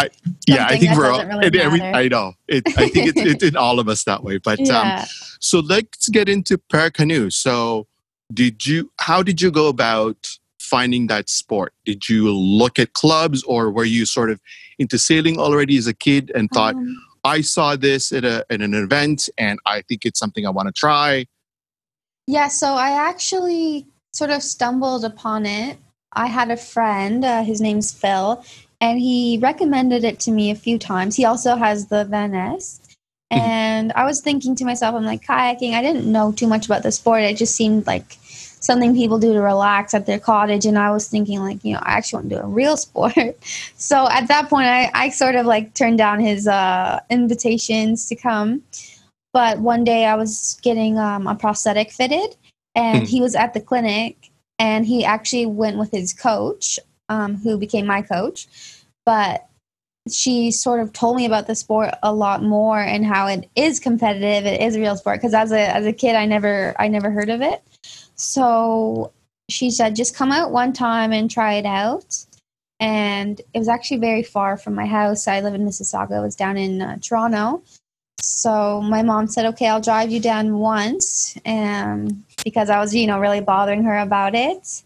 yeah 0.47 0.67
i 0.69 0.77
think 0.77 0.97
we're 0.97 1.11
all 1.11 1.25
really 1.25 1.61
every, 1.61 1.81
i 1.81 2.09
know 2.09 2.33
it, 2.49 2.63
i 2.79 2.89
think 2.89 3.09
it's, 3.09 3.21
it's 3.21 3.43
in 3.43 3.57
all 3.57 3.79
of 3.79 3.89
us 3.89 4.05
that 4.05 4.23
way 4.23 4.39
but 4.39 4.61
um 4.71 5.03
so 5.41 5.61
let's 5.61 6.09
get 6.09 6.29
into 6.29 6.59
paracanoe 6.59 7.31
so 7.31 7.87
did 8.33 8.67
you 8.67 8.91
how 9.01 9.23
did 9.23 9.41
you 9.41 9.51
go 9.51 9.69
about 9.69 10.37
finding 10.59 11.07
that 11.07 11.29
sport 11.29 11.73
did 11.85 12.09
you 12.09 12.31
look 12.31 12.79
at 12.79 12.93
clubs 12.93 13.43
or 13.45 13.71
were 13.71 13.85
you 13.85 14.05
sort 14.05 14.31
of 14.31 14.41
into 14.79 14.99
sailing 14.99 15.39
already 15.39 15.77
as 15.77 15.87
a 15.87 15.95
kid 15.95 16.31
and 16.35 16.51
thought 16.51 16.75
Um, 16.75 16.97
I 17.25 17.41
saw 17.41 17.75
this 17.75 18.13
at, 18.13 18.25
a, 18.25 18.45
at 18.51 18.61
an 18.61 18.75
event 18.75 19.31
and 19.39 19.59
I 19.65 19.81
think 19.81 20.05
it's 20.05 20.19
something 20.19 20.47
I 20.47 20.51
want 20.51 20.69
to 20.69 20.73
try. 20.73 21.27
Yeah, 22.27 22.49
so 22.49 22.75
I 22.75 22.91
actually 22.91 23.87
sort 24.13 24.31
of 24.31 24.43
stumbled 24.43 25.05
upon 25.05 25.47
it. 25.47 25.79
I 26.15 26.27
had 26.27 26.51
a 26.51 26.57
friend, 26.57 27.25
uh, 27.25 27.43
his 27.43 27.61
name's 27.61 27.93
Phil, 27.93 28.45
and 28.81 28.99
he 29.01 29.39
recommended 29.43 30.05
it 30.05 30.21
to 30.21 30.31
me 30.31 30.51
a 30.51 30.55
few 30.55 30.79
times. 30.79 31.17
He 31.17 31.25
also 31.25 31.57
has 31.57 31.87
the 31.87 32.05
Nes. 32.05 32.81
Mhm. 33.33 33.39
And 33.39 33.93
I 33.95 34.05
was 34.05 34.21
thinking 34.21 34.55
to 34.57 34.65
myself, 34.65 34.95
I'm 34.95 35.05
like, 35.05 35.25
kayaking, 35.25 35.75
I 35.75 35.83
didn't 35.83 36.11
know 36.11 36.33
too 36.33 36.47
much 36.47 36.67
about 36.67 36.83
the 36.83 36.93
sport. 36.93 37.23
It 37.23 37.37
just 37.37 37.57
seemed 37.57 37.87
like 37.87 38.17
something 38.61 38.95
people 38.95 39.19
do 39.19 39.33
to 39.33 39.41
relax 39.41 39.93
at 39.95 40.07
their 40.07 40.19
cottage. 40.19 40.65
And 40.67 40.79
I 40.79 40.91
was 40.91 41.09
thinking, 41.09 41.41
like, 41.41 41.63
you 41.65 41.75
know, 41.75 41.81
I 41.83 41.93
actually 41.93 42.19
want 42.19 42.31
to 42.31 42.37
do 42.37 42.43
a 42.43 42.47
real 42.47 42.77
sport. 42.87 43.15
so 43.77 44.09
at 44.11 44.29
that 44.29 44.49
point, 44.49 44.67
I, 44.67 44.91
I 44.95 45.09
sort 45.11 45.35
of 45.35 45.47
like 45.47 45.75
turned 45.75 45.99
down 45.99 46.21
his 46.21 46.47
uh, 46.47 47.01
invitations 47.11 48.09
to 48.09 48.17
come. 48.17 48.63
But 49.33 49.59
one 49.59 49.83
day 49.85 50.07
I 50.07 50.15
was 50.15 50.59
getting 50.63 50.99
um, 50.99 51.27
a 51.27 51.35
prosthetic 51.35 51.91
fitted, 51.91 52.37
and 52.77 53.03
Mhm. 53.03 53.09
he 53.09 53.21
was 53.21 53.35
at 53.35 53.53
the 53.53 53.61
clinic, 53.61 54.31
and 54.59 54.87
he 54.87 55.05
actually 55.05 55.47
went 55.47 55.79
with 55.79 55.91
his 55.91 56.13
coach, 56.13 56.79
um, 57.09 57.37
who 57.37 57.59
became 57.59 57.87
my 57.87 58.03
coach. 58.03 58.47
But 59.05 59.47
she 60.11 60.51
sort 60.51 60.81
of 60.81 60.93
told 60.93 61.17
me 61.17 61.25
about 61.25 61.47
the 61.47 61.55
sport 61.55 61.95
a 62.03 62.13
lot 62.13 62.43
more 62.43 62.79
and 62.79 63.07
how 63.07 63.27
it 63.27 63.49
is 63.57 63.81
competitive. 63.81 64.47
It 64.47 64.61
is 64.61 64.77
a 64.77 64.81
real 64.81 64.97
sport 64.97 65.19
because 65.19 65.35
as 65.35 65.51
a 65.53 65.61
as 65.75 65.87
a 65.87 65.93
kid, 65.93 66.15
I 66.15 66.27
never 66.27 66.75
I 66.79 66.89
never 66.89 67.11
heard 67.11 67.31
of 67.31 67.41
it. 67.41 67.63
So 68.17 69.13
she 69.51 69.71
said, 69.71 69.97
just 69.97 70.17
come 70.17 70.33
out 70.33 70.53
one 70.53 70.73
time 70.73 71.13
and 71.13 71.31
try 71.31 71.55
it 71.55 71.67
out. 71.67 72.17
And 72.81 73.41
it 73.53 73.59
was 73.59 73.69
actually 73.69 73.99
very 73.99 74.23
far 74.23 74.57
from 74.57 74.75
my 74.75 74.87
house. 74.87 75.29
I 75.29 75.41
live 75.41 75.55
in 75.55 75.67
Mississauga. 75.67 76.19
It 76.19 76.23
was 76.23 76.37
down 76.37 76.57
in 76.57 76.83
uh, 76.83 76.99
Toronto. 77.01 77.63
So 78.21 78.81
my 78.81 79.03
mom 79.03 79.27
said, 79.27 79.47
okay, 79.47 79.69
I'll 79.69 79.81
drive 79.81 80.11
you 80.11 80.21
down 80.21 80.59
once. 80.59 81.39
And 81.45 82.25
because 82.45 82.71
I 82.71 82.79
was, 82.79 82.95
you 82.95 83.07
know, 83.07 83.19
really 83.19 83.41
bothering 83.41 83.85
her 83.85 83.99
about 83.99 84.35
it. 84.35 84.83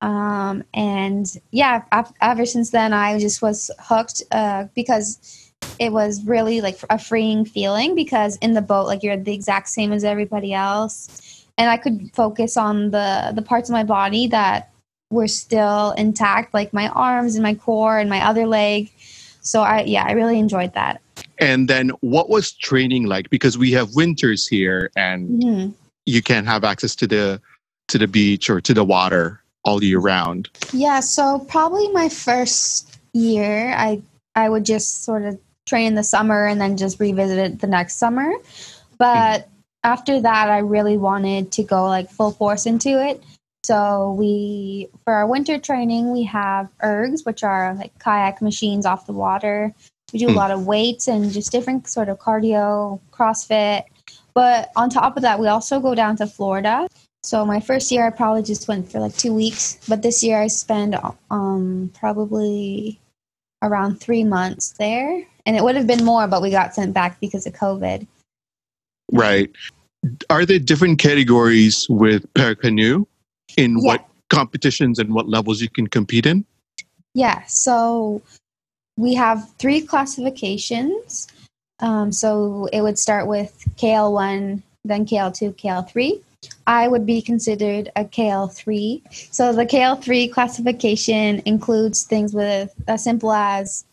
Um, 0.00 0.64
and 0.72 1.26
yeah, 1.50 1.82
ever 2.22 2.46
since 2.46 2.70
then, 2.70 2.92
I 2.92 3.18
just 3.18 3.42
was 3.42 3.70
hooked 3.78 4.22
uh, 4.30 4.64
because 4.74 5.50
it 5.78 5.92
was 5.92 6.24
really 6.24 6.60
like 6.60 6.78
a 6.88 6.98
freeing 6.98 7.44
feeling 7.44 7.94
because 7.94 8.36
in 8.36 8.54
the 8.54 8.62
boat, 8.62 8.86
like 8.86 9.02
you're 9.02 9.16
the 9.16 9.34
exact 9.34 9.68
same 9.68 9.92
as 9.92 10.04
everybody 10.04 10.54
else. 10.54 11.46
And 11.58 11.68
I 11.68 11.76
could 11.76 12.10
focus 12.14 12.56
on 12.56 12.90
the, 12.90 13.32
the 13.34 13.42
parts 13.42 13.68
of 13.68 13.74
my 13.74 13.84
body 13.84 14.26
that 14.28 14.70
were 15.10 15.28
still 15.28 15.90
intact, 15.92 16.54
like 16.54 16.72
my 16.72 16.88
arms 16.88 17.34
and 17.34 17.42
my 17.42 17.54
core 17.54 17.98
and 17.98 18.08
my 18.08 18.24
other 18.24 18.46
leg. 18.46 18.90
So 19.42 19.62
I, 19.62 19.82
yeah, 19.82 20.04
I 20.06 20.12
really 20.12 20.38
enjoyed 20.38 20.72
that. 20.74 21.02
And 21.38 21.68
then 21.68 21.90
what 22.00 22.30
was 22.30 22.52
training 22.52 23.06
like? 23.06 23.28
Because 23.30 23.58
we 23.58 23.72
have 23.72 23.94
winters 23.94 24.46
here 24.46 24.90
and 24.96 25.42
mm-hmm. 25.42 25.70
You 26.06 26.22
can't 26.22 26.46
have 26.46 26.64
access 26.64 26.94
to 26.96 27.06
the, 27.06 27.40
to 27.88 27.98
the 27.98 28.08
beach 28.08 28.50
or 28.50 28.60
to 28.60 28.74
the 28.74 28.84
water 28.84 29.42
all 29.64 29.82
year 29.82 29.98
round? 29.98 30.48
Yeah, 30.72 31.00
so 31.00 31.40
probably 31.48 31.88
my 31.88 32.08
first 32.08 32.98
year, 33.12 33.72
I 33.76 34.02
I 34.34 34.48
would 34.48 34.64
just 34.64 35.04
sort 35.04 35.24
of 35.24 35.38
train 35.66 35.88
in 35.88 35.94
the 35.94 36.04
summer 36.04 36.46
and 36.46 36.60
then 36.60 36.76
just 36.76 37.00
revisit 37.00 37.38
it 37.38 37.60
the 37.60 37.66
next 37.66 37.96
summer. 37.96 38.32
But 38.98 39.40
mm-hmm. 39.40 39.50
after 39.84 40.20
that, 40.20 40.50
I 40.50 40.58
really 40.58 40.96
wanted 40.96 41.52
to 41.52 41.62
go 41.62 41.86
like 41.86 42.10
full 42.10 42.32
force 42.32 42.66
into 42.66 43.04
it. 43.04 43.22
So 43.64 44.14
we, 44.18 44.88
for 45.04 45.12
our 45.12 45.26
winter 45.26 45.58
training, 45.58 46.12
we 46.12 46.22
have 46.24 46.68
ergs, 46.82 47.26
which 47.26 47.42
are 47.42 47.74
like 47.74 47.96
kayak 47.98 48.40
machines 48.40 48.86
off 48.86 49.06
the 49.06 49.12
water. 49.12 49.74
We 50.12 50.18
do 50.18 50.28
a 50.28 50.32
mm. 50.32 50.36
lot 50.36 50.50
of 50.50 50.66
weights 50.66 51.08
and 51.08 51.30
just 51.30 51.52
different 51.52 51.86
sort 51.86 52.08
of 52.08 52.18
cardio, 52.18 53.00
CrossFit. 53.12 53.84
But 54.34 54.70
on 54.76 54.90
top 54.90 55.16
of 55.16 55.22
that, 55.22 55.38
we 55.40 55.48
also 55.48 55.80
go 55.80 55.94
down 55.94 56.16
to 56.16 56.26
Florida 56.26 56.86
so 57.22 57.44
my 57.44 57.60
first 57.60 57.92
year, 57.92 58.06
I 58.06 58.10
probably 58.10 58.42
just 58.42 58.66
went 58.66 58.90
for 58.90 59.00
like 59.00 59.16
two 59.16 59.34
weeks, 59.34 59.78
but 59.86 60.02
this 60.02 60.22
year 60.22 60.40
I 60.40 60.46
spend 60.46 60.96
um, 61.30 61.90
probably 61.94 62.98
around 63.62 64.00
three 64.00 64.24
months 64.24 64.70
there, 64.78 65.22
and 65.44 65.56
it 65.56 65.62
would 65.62 65.76
have 65.76 65.86
been 65.86 66.04
more, 66.04 66.26
but 66.26 66.40
we 66.40 66.50
got 66.50 66.74
sent 66.74 66.94
back 66.94 67.20
because 67.20 67.46
of 67.46 67.52
COVID. 67.52 68.06
Right. 69.12 69.50
Are 70.30 70.46
there 70.46 70.58
different 70.58 70.98
categories 70.98 71.86
with 71.90 72.32
Paracanoe 72.32 73.06
in 73.58 73.78
yeah. 73.78 73.86
what 73.86 74.06
competitions 74.30 74.98
and 74.98 75.12
what 75.12 75.28
levels 75.28 75.60
you 75.60 75.68
can 75.68 75.88
compete 75.88 76.24
in? 76.24 76.46
Yeah. 77.12 77.44
So 77.46 78.22
we 78.96 79.12
have 79.14 79.46
three 79.58 79.82
classifications. 79.82 81.28
Um, 81.80 82.12
so 82.12 82.68
it 82.72 82.82
would 82.82 82.98
start 82.98 83.26
with 83.26 83.64
KL1, 83.76 84.62
then 84.84 85.06
KL2, 85.06 85.54
KL3. 85.56 86.20
I 86.66 86.88
would 86.88 87.04
be 87.04 87.20
considered 87.20 87.90
a 87.96 88.04
KL3. 88.04 89.02
So 89.32 89.52
the 89.52 89.66
KL3 89.66 90.32
classification 90.32 91.42
includes 91.44 92.04
things 92.04 92.32
with 92.32 92.72
as 92.88 93.04
simple 93.04 93.32
as 93.32 93.84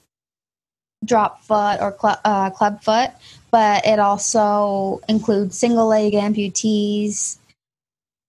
drop 1.06 1.44
foot 1.44 1.80
or 1.82 1.96
cl- 2.00 2.20
uh, 2.24 2.50
club 2.50 2.82
foot, 2.84 3.12
but 3.52 3.86
it 3.86 4.00
also 4.00 5.02
includes 5.08 5.58
single 5.58 5.88
leg 5.88 6.14
amputees 6.14 7.38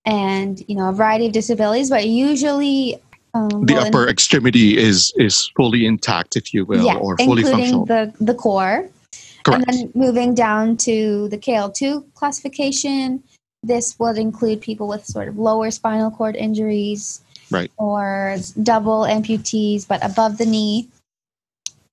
and 0.04 0.64
you 0.68 0.74
know 0.74 0.88
a 0.88 0.92
variety 0.92 1.26
of 1.26 1.32
disabilities. 1.32 1.90
But 1.90 2.06
usually, 2.08 3.00
um, 3.34 3.66
the 3.66 3.74
well, 3.74 3.86
upper 3.86 4.04
in, 4.04 4.10
extremity 4.10 4.76
is 4.76 5.12
is 5.16 5.50
fully 5.56 5.86
intact, 5.86 6.36
if 6.36 6.52
you 6.54 6.64
will, 6.64 6.84
yeah, 6.84 6.96
or 6.96 7.16
fully 7.18 7.42
including 7.42 7.84
functional. 7.84 7.86
the 7.86 8.12
the 8.20 8.34
core. 8.34 8.88
Correct. 9.44 9.64
And 9.68 9.78
then 9.78 9.92
moving 9.94 10.34
down 10.34 10.76
to 10.78 11.28
the 11.28 11.38
KL2 11.38 12.04
classification, 12.14 13.22
this 13.62 13.98
would 13.98 14.18
include 14.18 14.60
people 14.60 14.88
with 14.88 15.04
sort 15.04 15.28
of 15.28 15.38
lower 15.38 15.70
spinal 15.70 16.10
cord 16.10 16.36
injuries, 16.36 17.20
right, 17.50 17.70
or 17.76 18.36
double 18.62 19.02
amputees 19.02 19.86
but 19.86 20.04
above 20.04 20.38
the 20.38 20.46
knee. 20.46 20.88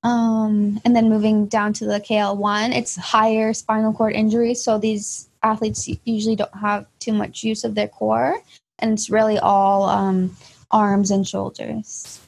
Um, 0.04 0.80
and 0.86 0.96
then 0.96 1.10
moving 1.10 1.48
down 1.48 1.74
to 1.74 1.86
the 1.86 2.00
KL1, 2.00 2.76
it's 2.76 2.96
higher 2.96 3.54
spinal 3.54 3.92
cord 3.92 4.14
injuries. 4.14 4.64
So 4.64 4.78
these 4.78 5.30
athletes 5.42 5.90
usually 6.06 6.36
don't 6.36 6.56
have 6.56 6.86
too 7.00 7.14
much 7.14 7.44
use 7.44 7.64
of 7.64 7.74
their 7.74 7.88
core, 7.88 8.38
and 8.80 8.92
it's 8.94 9.10
really 9.10 9.40
all 9.40 9.84
um, 9.90 10.36
arms 10.70 11.10
and 11.10 11.28
shoulders. 11.28 12.22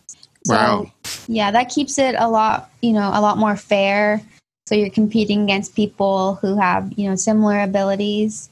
So, 0.46 0.56
wow. 0.56 0.92
Yeah, 1.28 1.52
that 1.52 1.70
keeps 1.70 1.98
it 1.98 2.16
a 2.18 2.30
lot, 2.30 2.72
you 2.82 2.94
know, 2.94 3.12
a 3.14 3.22
lot 3.22 3.38
more 3.38 3.56
fair. 3.56 4.24
So 4.68 4.76
you're 4.76 4.90
competing 4.90 5.44
against 5.44 5.76
people 5.76 6.36
who 6.42 6.58
have, 6.58 6.92
you 6.98 7.10
know, 7.10 7.16
similar 7.16 7.62
abilities. 7.62 8.50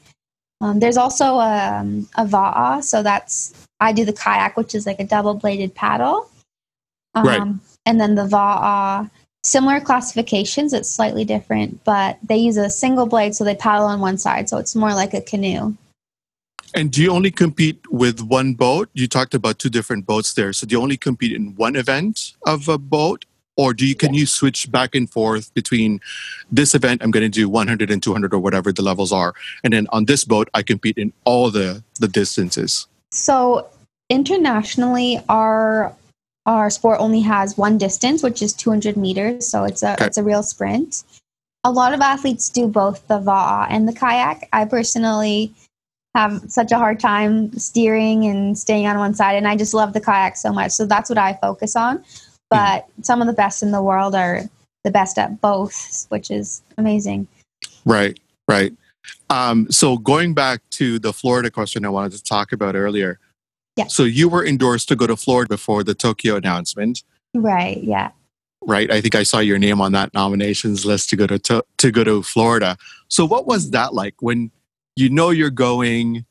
Um, 0.62 0.80
there's 0.80 0.96
also 0.96 1.34
a, 1.34 1.80
um, 1.80 2.08
a 2.16 2.24
va'a, 2.24 2.82
so 2.82 3.02
that's 3.02 3.52
I 3.80 3.92
do 3.92 4.06
the 4.06 4.14
kayak, 4.14 4.56
which 4.56 4.74
is 4.74 4.86
like 4.86 4.98
a 4.98 5.04
double 5.04 5.34
bladed 5.34 5.74
paddle. 5.74 6.30
Um, 7.14 7.26
right. 7.26 7.42
And 7.84 8.00
then 8.00 8.14
the 8.14 8.26
va'a, 8.26 9.10
similar 9.44 9.78
classifications, 9.78 10.72
it's 10.72 10.90
slightly 10.90 11.26
different, 11.26 11.84
but 11.84 12.16
they 12.22 12.38
use 12.38 12.56
a 12.56 12.70
single 12.70 13.04
blade, 13.04 13.34
so 13.34 13.44
they 13.44 13.54
paddle 13.54 13.84
on 13.84 14.00
one 14.00 14.16
side, 14.16 14.48
so 14.48 14.56
it's 14.56 14.74
more 14.74 14.94
like 14.94 15.12
a 15.12 15.20
canoe. 15.20 15.76
And 16.74 16.90
do 16.90 17.02
you 17.02 17.10
only 17.10 17.30
compete 17.30 17.78
with 17.90 18.22
one 18.22 18.54
boat? 18.54 18.88
You 18.94 19.06
talked 19.06 19.34
about 19.34 19.58
two 19.58 19.68
different 19.68 20.06
boats 20.06 20.32
there. 20.32 20.54
So 20.54 20.66
do 20.66 20.76
you 20.76 20.80
only 20.80 20.96
compete 20.96 21.32
in 21.32 21.54
one 21.56 21.76
event 21.76 22.32
of 22.46 22.70
a 22.70 22.78
boat? 22.78 23.25
Or 23.56 23.72
do 23.72 23.86
you 23.86 23.94
can 23.94 24.14
you 24.14 24.26
switch 24.26 24.70
back 24.70 24.94
and 24.94 25.10
forth 25.10 25.52
between 25.54 26.00
this 26.50 26.74
event 26.74 27.02
i'm 27.02 27.10
going 27.10 27.24
to 27.24 27.28
do 27.28 27.48
100 27.48 27.90
and 27.90 28.02
200 28.02 28.32
or 28.32 28.38
whatever 28.38 28.72
the 28.72 28.82
levels 28.82 29.12
are 29.12 29.34
and 29.64 29.72
then 29.72 29.86
on 29.90 30.04
this 30.04 30.24
boat 30.24 30.48
i 30.54 30.62
compete 30.62 30.98
in 30.98 31.12
all 31.24 31.50
the 31.50 31.82
the 32.00 32.08
distances? 32.08 32.86
So 33.10 33.68
internationally 34.08 35.22
our 35.28 35.94
our 36.46 36.70
sport 36.70 37.00
only 37.00 37.20
has 37.22 37.58
one 37.58 37.76
distance 37.76 38.22
which 38.22 38.40
is 38.40 38.52
200 38.52 38.96
meters 38.96 39.48
so 39.48 39.64
it's 39.64 39.82
a 39.82 39.94
okay. 39.94 40.06
it's 40.06 40.18
a 40.18 40.22
real 40.22 40.42
sprint. 40.42 41.04
A 41.64 41.70
lot 41.70 41.92
of 41.92 42.00
athletes 42.00 42.48
do 42.48 42.68
both 42.68 43.08
the 43.08 43.18
va'a 43.18 43.66
and 43.68 43.88
the 43.88 43.92
kayak. 43.92 44.48
I 44.52 44.66
personally 44.66 45.52
have 46.14 46.40
such 46.48 46.70
a 46.70 46.78
hard 46.78 47.00
time 47.00 47.52
steering 47.58 48.24
and 48.26 48.56
staying 48.56 48.86
on 48.86 48.96
one 48.98 49.12
side 49.14 49.36
and 49.36 49.46
i 49.46 49.54
just 49.54 49.74
love 49.74 49.92
the 49.92 50.00
kayak 50.00 50.34
so 50.34 50.50
much 50.50 50.72
so 50.72 50.86
that's 50.86 51.10
what 51.10 51.18
i 51.18 51.34
focus 51.42 51.76
on 51.76 52.02
but 52.50 52.86
mm. 52.86 53.04
some 53.04 53.20
of 53.20 53.26
the 53.26 53.32
best 53.32 53.62
in 53.62 53.70
the 53.70 53.82
world 53.82 54.14
are 54.14 54.42
the 54.84 54.90
best 54.90 55.18
at 55.18 55.40
both, 55.40 56.06
which 56.10 56.30
is 56.30 56.62
amazing. 56.78 57.26
Right, 57.84 58.18
right. 58.48 58.72
Um, 59.30 59.70
so 59.70 59.98
going 59.98 60.34
back 60.34 60.60
to 60.70 60.98
the 60.98 61.12
Florida 61.12 61.50
question 61.50 61.84
I 61.84 61.88
wanted 61.88 62.12
to 62.12 62.22
talk 62.22 62.52
about 62.52 62.74
earlier. 62.74 63.18
Yeah. 63.76 63.86
So 63.88 64.04
you 64.04 64.28
were 64.28 64.44
endorsed 64.44 64.88
to 64.88 64.96
go 64.96 65.06
to 65.06 65.16
Florida 65.16 65.48
before 65.48 65.84
the 65.84 65.94
Tokyo 65.94 66.36
announcement. 66.36 67.02
Right. 67.34 67.82
Yeah. 67.82 68.10
Right. 68.62 68.90
I 68.90 69.00
think 69.00 69.14
I 69.14 69.22
saw 69.22 69.38
your 69.38 69.58
name 69.58 69.80
on 69.80 69.92
that 69.92 70.14
nominations 70.14 70.86
list 70.86 71.10
to 71.10 71.16
go 71.16 71.26
to, 71.26 71.38
to 71.40 71.64
to 71.78 71.90
go 71.90 72.02
to 72.04 72.22
Florida. 72.22 72.76
So 73.08 73.24
what 73.24 73.46
was 73.46 73.70
that 73.70 73.94
like 73.94 74.14
when 74.20 74.50
you 74.96 75.10
know 75.10 75.30
you're 75.30 75.50
going 75.50 76.24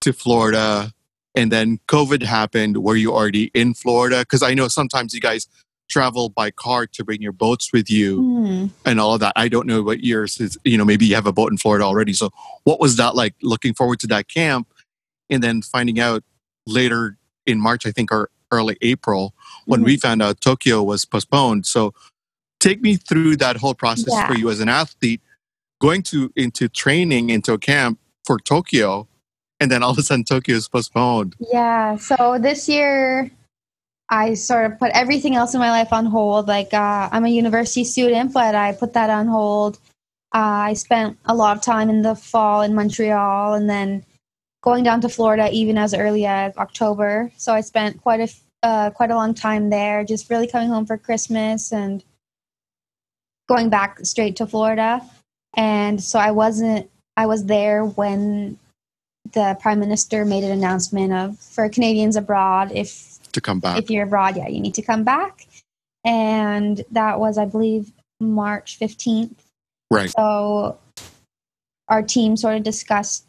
to 0.00 0.12
Florida? 0.12 0.92
And 1.34 1.50
then 1.52 1.78
COVID 1.88 2.22
happened. 2.22 2.78
Were 2.78 2.96
you 2.96 3.12
already 3.12 3.50
in 3.54 3.74
Florida? 3.74 4.20
Because 4.20 4.42
I 4.42 4.54
know 4.54 4.68
sometimes 4.68 5.14
you 5.14 5.20
guys 5.20 5.46
travel 5.90 6.28
by 6.28 6.50
car 6.50 6.86
to 6.86 7.04
bring 7.04 7.20
your 7.20 7.32
boats 7.32 7.72
with 7.72 7.90
you 7.90 8.20
mm. 8.22 8.70
and 8.86 9.00
all 9.00 9.14
of 9.14 9.20
that. 9.20 9.32
I 9.36 9.48
don't 9.48 9.66
know 9.66 9.82
what 9.82 10.02
yours 10.02 10.40
is. 10.40 10.56
You 10.64 10.78
know, 10.78 10.84
maybe 10.84 11.04
you 11.04 11.14
have 11.14 11.26
a 11.26 11.32
boat 11.32 11.50
in 11.50 11.58
Florida 11.58 11.84
already. 11.84 12.12
So, 12.12 12.30
what 12.64 12.80
was 12.80 12.96
that 12.96 13.14
like? 13.14 13.34
Looking 13.42 13.74
forward 13.74 14.00
to 14.00 14.06
that 14.08 14.28
camp, 14.28 14.68
and 15.28 15.42
then 15.42 15.62
finding 15.62 16.00
out 16.00 16.22
later 16.66 17.18
in 17.44 17.60
March, 17.60 17.86
I 17.86 17.90
think, 17.90 18.12
or 18.12 18.30
early 18.50 18.76
April, 18.80 19.34
when 19.66 19.82
mm 19.82 19.86
we 19.86 19.96
found 19.96 20.22
out 20.22 20.40
Tokyo 20.40 20.82
was 20.82 21.04
postponed. 21.04 21.66
So, 21.66 21.92
take 22.60 22.80
me 22.80 22.96
through 22.96 23.36
that 23.36 23.56
whole 23.56 23.74
process 23.74 24.12
yeah. 24.12 24.26
for 24.26 24.34
you 24.34 24.48
as 24.50 24.60
an 24.60 24.68
athlete, 24.68 25.20
going 25.80 26.02
to 26.04 26.32
into 26.36 26.68
training 26.68 27.30
into 27.30 27.52
a 27.52 27.58
camp 27.58 27.98
for 28.24 28.38
Tokyo 28.38 29.08
and 29.60 29.70
then 29.70 29.82
all 29.82 29.90
of 29.90 29.98
a 29.98 30.02
sudden 30.02 30.24
Tokyo 30.24 30.56
is 30.56 30.66
postponed. 30.66 31.36
Yeah. 31.52 31.96
So 31.96 32.38
this 32.40 32.68
year, 32.68 33.30
I 34.08 34.34
sort 34.34 34.66
of 34.66 34.78
put 34.78 34.90
everything 34.92 35.36
else 35.36 35.54
in 35.54 35.60
my 35.60 35.70
life 35.70 35.92
on 35.92 36.06
hold. 36.06 36.48
Like 36.48 36.74
uh, 36.74 37.08
I'm 37.12 37.24
a 37.24 37.28
university 37.28 37.84
student, 37.84 38.32
but 38.32 38.54
I 38.54 38.72
put 38.72 38.94
that 38.94 39.10
on 39.10 39.28
hold. 39.28 39.78
Uh, 40.34 40.70
I 40.70 40.72
spent 40.72 41.18
a 41.26 41.34
lot 41.34 41.56
of 41.56 41.62
time 41.62 41.90
in 41.90 42.02
the 42.02 42.14
fall 42.14 42.62
in 42.62 42.74
Montreal, 42.74 43.54
and 43.54 43.68
then 43.68 44.04
going 44.62 44.82
down 44.82 45.00
to 45.02 45.08
Florida 45.08 45.48
even 45.52 45.78
as 45.78 45.94
early 45.94 46.26
as 46.26 46.56
October. 46.56 47.30
So 47.36 47.52
I 47.52 47.60
spent 47.60 48.00
quite 48.02 48.20
a 48.20 48.28
uh, 48.62 48.90
quite 48.90 49.10
a 49.10 49.14
long 49.14 49.34
time 49.34 49.70
there, 49.70 50.04
just 50.04 50.30
really 50.30 50.46
coming 50.46 50.68
home 50.68 50.86
for 50.86 50.96
Christmas 50.96 51.72
and 51.72 52.02
going 53.48 53.70
back 53.70 53.98
straight 54.00 54.36
to 54.36 54.46
Florida. 54.46 55.02
And 55.56 56.02
so 56.02 56.18
I 56.18 56.30
wasn't. 56.30 56.90
I 57.16 57.26
was 57.26 57.44
there 57.44 57.84
when 57.84 58.58
the 59.32 59.56
prime 59.60 59.80
minister 59.80 60.24
made 60.24 60.44
an 60.44 60.50
announcement 60.50 61.12
of 61.12 61.38
for 61.38 61.68
Canadians 61.68 62.16
abroad 62.16 62.72
if 62.72 63.18
to 63.32 63.40
come 63.40 63.60
back. 63.60 63.78
If 63.78 63.90
you're 63.90 64.04
abroad, 64.04 64.36
yeah, 64.36 64.48
you 64.48 64.60
need 64.60 64.74
to 64.74 64.82
come 64.82 65.04
back. 65.04 65.46
And 66.04 66.82
that 66.90 67.20
was, 67.20 67.38
I 67.38 67.44
believe, 67.44 67.92
March 68.20 68.78
15th. 68.78 69.34
Right. 69.90 70.10
So 70.10 70.78
our 71.88 72.02
team 72.02 72.36
sort 72.36 72.56
of 72.56 72.62
discussed 72.62 73.24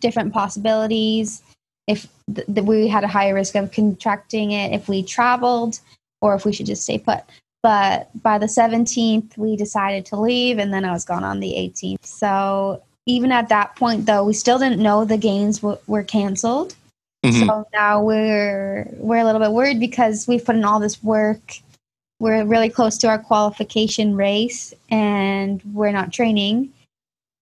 different 0.00 0.32
possibilities. 0.32 1.42
If 1.86 2.06
th- 2.32 2.46
th- 2.46 2.66
we 2.66 2.88
had 2.88 3.04
a 3.04 3.08
higher 3.08 3.34
risk 3.34 3.54
of 3.54 3.72
contracting 3.72 4.52
it, 4.52 4.72
if 4.72 4.88
we 4.88 5.02
traveled, 5.02 5.80
or 6.20 6.34
if 6.34 6.44
we 6.44 6.52
should 6.52 6.66
just 6.66 6.82
stay 6.82 6.98
put. 6.98 7.20
But 7.62 8.10
by 8.22 8.38
the 8.38 8.46
17th, 8.46 9.36
we 9.36 9.56
decided 9.56 10.06
to 10.06 10.16
leave, 10.20 10.58
and 10.58 10.72
then 10.72 10.84
I 10.84 10.92
was 10.92 11.04
gone 11.04 11.24
on 11.24 11.40
the 11.40 11.52
18th. 11.52 12.04
So 12.04 12.82
even 13.08 13.32
at 13.32 13.48
that 13.48 13.74
point, 13.74 14.04
though, 14.04 14.22
we 14.22 14.34
still 14.34 14.58
didn't 14.58 14.82
know 14.82 15.04
the 15.04 15.16
games 15.16 15.60
w- 15.60 15.78
were 15.86 16.04
canceled. 16.04 16.76
Mm-hmm. 17.24 17.46
So 17.46 17.66
now 17.72 18.02
we're 18.02 18.86
we're 18.92 19.18
a 19.18 19.24
little 19.24 19.40
bit 19.40 19.50
worried 19.50 19.80
because 19.80 20.28
we've 20.28 20.44
put 20.44 20.54
in 20.54 20.64
all 20.64 20.78
this 20.78 21.02
work. 21.02 21.54
We're 22.20 22.44
really 22.44 22.68
close 22.68 22.98
to 22.98 23.08
our 23.08 23.18
qualification 23.18 24.14
race, 24.14 24.74
and 24.90 25.60
we're 25.72 25.90
not 25.90 26.12
training. 26.12 26.72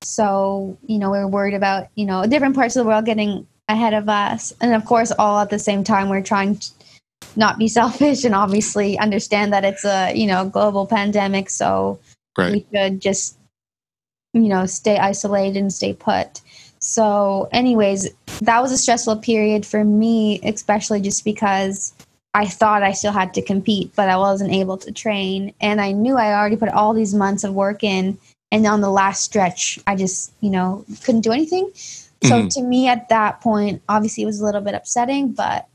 So 0.03 0.79
you 0.87 0.99
know 0.99 1.11
we're 1.11 1.27
worried 1.27 1.55
about 1.55 1.89
you 1.97 2.07
know 2.07 2.25
different 2.27 2.55
parts 2.55 2.77
of 2.77 2.85
the 2.85 2.89
world 2.89 3.05
getting 3.05 3.47
ahead 3.69 3.93
of 3.93 4.09
us, 4.09 4.55
and 4.61 4.73
of 4.73 4.85
course, 4.85 5.11
all 5.19 5.41
at 5.41 5.51
the 5.51 5.59
same 5.59 5.83
time, 5.83 6.09
we're 6.09 6.23
trying 6.23 6.57
to 6.57 6.71
not 7.35 7.59
be 7.59 7.67
selfish 7.81 8.25
and 8.25 8.37
obviously 8.37 8.99
understand 8.99 9.53
that 9.53 9.65
it's 9.65 9.85
a 9.85 10.15
you 10.15 10.29
know 10.29 10.49
global 10.49 10.87
pandemic. 10.87 11.51
So 11.51 11.99
right. 12.39 12.53
we 12.53 12.67
should 12.73 13.01
just 13.01 13.37
you 14.43 14.49
know 14.49 14.67
stay 14.67 14.99
isolated 14.99 15.59
and 15.59 15.73
stay 15.73 15.93
put. 15.93 16.41
So, 16.79 17.49
anyways, 17.53 18.09
that 18.43 18.63
was 18.63 18.71
a 18.71 18.79
stressful 18.79 19.17
period 19.17 19.67
for 19.67 19.83
me, 19.83 20.41
especially 20.45 21.01
just 21.01 21.25
because 21.25 21.93
I 22.35 22.47
thought 22.47 22.83
I 22.83 22.93
still 22.93 23.13
had 23.13 23.35
to 23.35 23.43
compete, 23.43 23.93
but 23.97 24.09
I 24.09 24.17
wasn't 24.19 24.53
able 24.53 24.77
to 24.79 24.93
train. 24.93 25.55
And 25.61 25.81
I 25.81 25.93
knew 25.93 26.17
I 26.17 26.35
already 26.35 26.57
put 26.57 26.69
all 26.69 26.93
these 26.93 27.15
months 27.15 27.45
of 27.45 27.55
work 27.55 27.83
in. 27.83 28.19
And 28.53 28.67
on 28.67 28.83
the 28.83 28.91
last 28.91 29.25
stretch, 29.25 29.79
I 29.87 29.97
just, 29.97 30.33
you 30.41 30.51
know, 30.51 30.85
couldn't 31.03 31.23
do 31.23 31.33
anything. 31.33 31.71
So 31.75 32.31
mm-hmm. 32.31 32.49
to 32.49 32.63
me 32.63 32.89
at 32.89 33.09
that 33.09 33.41
point, 33.41 33.83
obviously 33.89 34.23
it 34.23 34.27
was 34.27 34.41
a 34.41 34.45
little 34.45 34.61
bit 34.61 34.75
upsetting, 34.75 35.33
but 35.33 35.67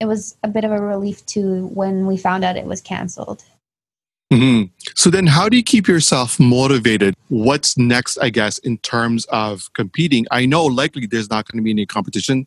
it 0.00 0.06
was 0.06 0.36
a 0.42 0.48
bit 0.48 0.64
of 0.64 0.72
a 0.72 0.80
relief 0.80 1.24
too 1.26 1.66
when 1.68 2.06
we 2.06 2.16
found 2.16 2.44
out 2.44 2.56
it 2.56 2.66
was 2.66 2.80
canceled. 2.80 3.42
Mm-hmm. 4.32 4.66
So 4.94 5.08
then, 5.08 5.26
how 5.26 5.48
do 5.48 5.56
you 5.56 5.62
keep 5.62 5.88
yourself 5.88 6.38
motivated? 6.38 7.14
What's 7.28 7.78
next, 7.78 8.18
I 8.18 8.28
guess, 8.28 8.58
in 8.58 8.76
terms 8.78 9.24
of 9.26 9.72
competing? 9.72 10.26
I 10.30 10.44
know 10.44 10.64
likely 10.64 11.06
there's 11.06 11.30
not 11.30 11.50
going 11.50 11.58
to 11.58 11.64
be 11.64 11.70
any 11.70 11.86
competition 11.86 12.46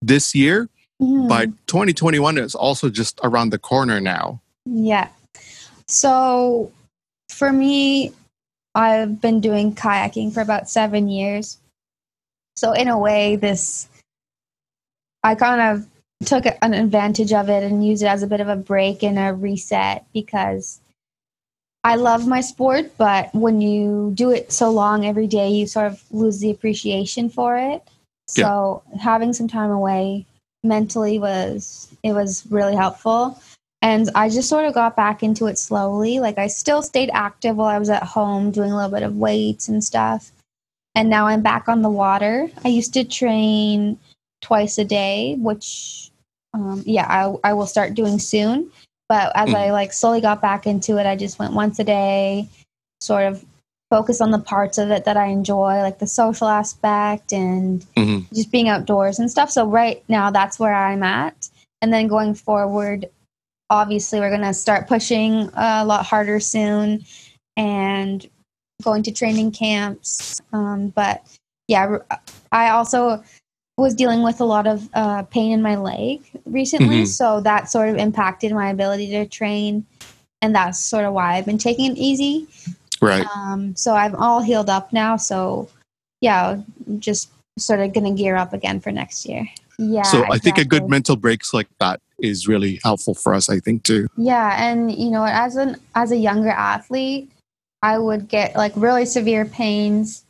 this 0.00 0.34
year, 0.34 0.68
mm-hmm. 1.02 1.28
but 1.28 1.46
2021 1.66 2.38
is 2.38 2.54
also 2.54 2.88
just 2.88 3.18
around 3.24 3.50
the 3.50 3.58
corner 3.58 4.00
now. 4.00 4.40
Yeah. 4.66 5.08
So 5.88 6.72
for 7.28 7.52
me, 7.52 8.12
I've 8.76 9.20
been 9.20 9.40
doing 9.40 9.74
kayaking 9.74 10.32
for 10.32 10.42
about 10.42 10.68
seven 10.68 11.08
years. 11.08 11.58
So, 12.56 12.72
in 12.72 12.88
a 12.88 12.98
way, 12.98 13.36
this, 13.36 13.88
I 15.24 15.34
kind 15.34 15.60
of 15.60 15.86
took 16.26 16.44
an 16.62 16.72
advantage 16.72 17.32
of 17.32 17.48
it 17.48 17.62
and 17.62 17.84
used 17.84 18.02
it 18.02 18.06
as 18.06 18.22
a 18.22 18.26
bit 18.26 18.40
of 18.40 18.48
a 18.48 18.56
break 18.56 19.02
and 19.02 19.18
a 19.18 19.32
reset 19.34 20.06
because 20.12 20.80
I 21.86 21.94
love 21.94 22.26
my 22.26 22.40
sport, 22.40 22.90
but 22.98 23.32
when 23.32 23.60
you 23.60 24.10
do 24.14 24.30
it 24.30 24.50
so 24.50 24.70
long 24.70 25.06
every 25.06 25.28
day, 25.28 25.50
you 25.50 25.68
sort 25.68 25.86
of 25.86 26.02
lose 26.10 26.40
the 26.40 26.50
appreciation 26.50 27.30
for 27.30 27.56
it. 27.56 27.80
So 28.26 28.82
yeah. 28.90 29.00
having 29.00 29.32
some 29.32 29.46
time 29.46 29.70
away 29.70 30.26
mentally 30.64 31.20
was 31.20 31.88
it 32.02 32.12
was 32.12 32.44
really 32.50 32.74
helpful. 32.74 33.40
And 33.82 34.10
I 34.16 34.28
just 34.30 34.48
sort 34.48 34.64
of 34.64 34.74
got 34.74 34.96
back 34.96 35.22
into 35.22 35.46
it 35.46 35.58
slowly. 35.58 36.18
Like 36.18 36.38
I 36.38 36.48
still 36.48 36.82
stayed 36.82 37.10
active 37.12 37.54
while 37.54 37.68
I 37.68 37.78
was 37.78 37.88
at 37.88 38.02
home 38.02 38.50
doing 38.50 38.72
a 38.72 38.74
little 38.74 38.90
bit 38.90 39.04
of 39.04 39.14
weights 39.14 39.68
and 39.68 39.84
stuff. 39.84 40.32
And 40.96 41.08
now 41.08 41.28
I'm 41.28 41.40
back 41.40 41.68
on 41.68 41.82
the 41.82 41.88
water. 41.88 42.50
I 42.64 42.68
used 42.68 42.94
to 42.94 43.04
train 43.04 43.96
twice 44.40 44.78
a 44.78 44.84
day, 44.84 45.36
which 45.38 46.10
um, 46.52 46.82
yeah, 46.84 47.06
I, 47.08 47.50
I 47.50 47.52
will 47.52 47.68
start 47.68 47.94
doing 47.94 48.18
soon. 48.18 48.72
But 49.08 49.32
as 49.34 49.50
mm. 49.50 49.54
I 49.54 49.72
like 49.72 49.92
slowly 49.92 50.20
got 50.20 50.42
back 50.42 50.66
into 50.66 50.98
it, 50.98 51.06
I 51.06 51.16
just 51.16 51.38
went 51.38 51.54
once 51.54 51.78
a 51.78 51.84
day, 51.84 52.48
sort 53.00 53.24
of 53.24 53.44
focus 53.90 54.20
on 54.20 54.32
the 54.32 54.38
parts 54.38 54.78
of 54.78 54.90
it 54.90 55.04
that 55.04 55.16
I 55.16 55.26
enjoy, 55.26 55.80
like 55.80 55.98
the 55.98 56.06
social 56.06 56.48
aspect 56.48 57.32
and 57.32 57.80
mm-hmm. 57.96 58.34
just 58.34 58.50
being 58.50 58.68
outdoors 58.68 59.18
and 59.18 59.30
stuff. 59.30 59.50
So 59.50 59.66
right 59.66 60.02
now 60.08 60.30
that's 60.30 60.58
where 60.58 60.74
I'm 60.74 61.02
at. 61.02 61.48
And 61.82 61.92
then 61.92 62.08
going 62.08 62.34
forward, 62.34 63.08
obviously 63.70 64.18
we're 64.18 64.30
going 64.30 64.40
to 64.40 64.54
start 64.54 64.88
pushing 64.88 65.50
a 65.54 65.84
lot 65.84 66.04
harder 66.04 66.40
soon 66.40 67.04
and 67.56 68.28
going 68.82 69.02
to 69.04 69.12
training 69.12 69.52
camps. 69.52 70.40
Um, 70.52 70.88
but 70.88 71.24
yeah, 71.68 71.98
I 72.50 72.70
also 72.70 73.22
was 73.76 73.94
dealing 73.94 74.22
with 74.22 74.40
a 74.40 74.44
lot 74.44 74.66
of 74.66 74.88
uh, 74.94 75.22
pain 75.24 75.52
in 75.52 75.60
my 75.60 75.76
leg 75.76 76.22
recently, 76.46 77.02
mm-hmm. 77.02 77.04
so 77.04 77.40
that 77.40 77.70
sort 77.70 77.88
of 77.88 77.96
impacted 77.96 78.52
my 78.52 78.70
ability 78.70 79.10
to 79.10 79.26
train, 79.26 79.84
and 80.40 80.54
that's 80.54 80.78
sort 80.78 81.04
of 81.04 81.12
why 81.12 81.34
I've 81.34 81.46
been 81.46 81.58
taking 81.58 81.92
it 81.92 81.98
easy. 81.98 82.46
Right. 83.02 83.26
Um, 83.36 83.76
so 83.76 83.94
I'm 83.94 84.14
all 84.16 84.40
healed 84.40 84.70
up 84.70 84.92
now. 84.92 85.16
So 85.16 85.68
yeah, 86.20 86.58
just 86.98 87.30
sort 87.58 87.80
of 87.80 87.92
gonna 87.92 88.12
gear 88.14 88.36
up 88.36 88.52
again 88.52 88.80
for 88.80 88.90
next 88.90 89.26
year. 89.26 89.46
Yeah. 89.78 90.02
So 90.02 90.24
I 90.30 90.38
think 90.38 90.56
a 90.56 90.64
good 90.64 90.88
mental 90.88 91.16
breaks 91.16 91.52
like 91.52 91.68
that 91.78 92.00
is 92.18 92.48
really 92.48 92.80
helpful 92.82 93.14
for 93.14 93.34
us. 93.34 93.50
I 93.50 93.60
think 93.60 93.82
too. 93.82 94.08
Yeah, 94.16 94.56
and 94.58 94.90
you 94.90 95.10
know, 95.10 95.24
as 95.24 95.56
an 95.56 95.76
as 95.94 96.12
a 96.12 96.16
younger 96.16 96.48
athlete, 96.48 97.30
I 97.82 97.98
would 97.98 98.28
get 98.28 98.56
like 98.56 98.72
really 98.74 99.04
severe 99.04 99.44
pains, 99.44 100.24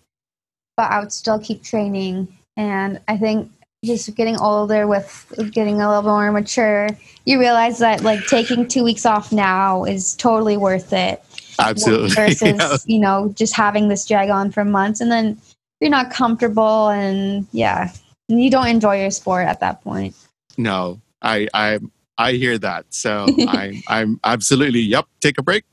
but 0.77 0.91
I 0.91 0.99
would 0.99 1.13
still 1.13 1.39
keep 1.39 1.63
training 1.63 2.27
and 2.57 3.01
I 3.09 3.17
think 3.17 3.51
just 3.85 4.15
getting 4.17 4.39
older 4.39 4.87
with 4.87 5.33
getting 5.53 5.81
a 5.81 5.89
little 5.89 6.03
more 6.03 6.33
mature, 6.33 6.89
you 7.25 7.39
realize 7.39 7.79
that 7.79 8.03
like 8.03 8.27
taking 8.27 8.67
two 8.67 8.83
weeks 8.83 9.07
off 9.07 9.33
now 9.33 9.85
is 9.85 10.15
totally 10.17 10.57
worth 10.57 10.93
it. 10.93 11.23
Absolutely. 11.59 12.09
Versus, 12.15 12.43
yeah. 12.43 12.77
you 12.87 12.99
know, 12.99 13.33
just 13.35 13.55
having 13.55 13.89
this 13.89 14.07
drag 14.07 14.31
on 14.31 14.51
for 14.51 14.65
months 14.65 15.01
and 15.01 15.11
then 15.11 15.41
you're 15.81 15.91
not 15.91 16.11
comfortable 16.11 16.89
and 16.89 17.47
yeah, 17.53 17.93
you 18.29 18.51
don't 18.51 18.67
enjoy 18.67 19.01
your 19.01 19.11
sport 19.11 19.47
at 19.47 19.61
that 19.61 19.83
point. 19.83 20.15
No, 20.57 21.01
I 21.23 21.49
I 21.55 21.79
I 22.19 22.33
hear 22.33 22.59
that. 22.59 22.87
So 22.91 23.27
I'm 23.49 23.83
I'm 23.89 24.21
absolutely 24.25 24.81
yep. 24.81 25.07
Take 25.21 25.39
a 25.39 25.43
break. 25.43 25.65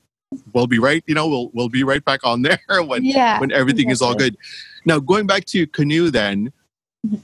We'll 0.53 0.67
be 0.67 0.79
right. 0.79 1.03
You 1.07 1.15
know, 1.15 1.27
we'll 1.27 1.51
we'll 1.53 1.69
be 1.69 1.83
right 1.83 2.03
back 2.03 2.21
on 2.23 2.41
there 2.41 2.59
when 2.85 3.05
yeah, 3.05 3.39
when 3.39 3.51
everything 3.51 3.89
exactly. 3.89 3.93
is 3.93 4.01
all 4.01 4.15
good. 4.15 4.37
Now 4.85 4.99
going 4.99 5.25
back 5.25 5.45
to 5.45 5.65
canoe, 5.67 6.11
then 6.11 6.51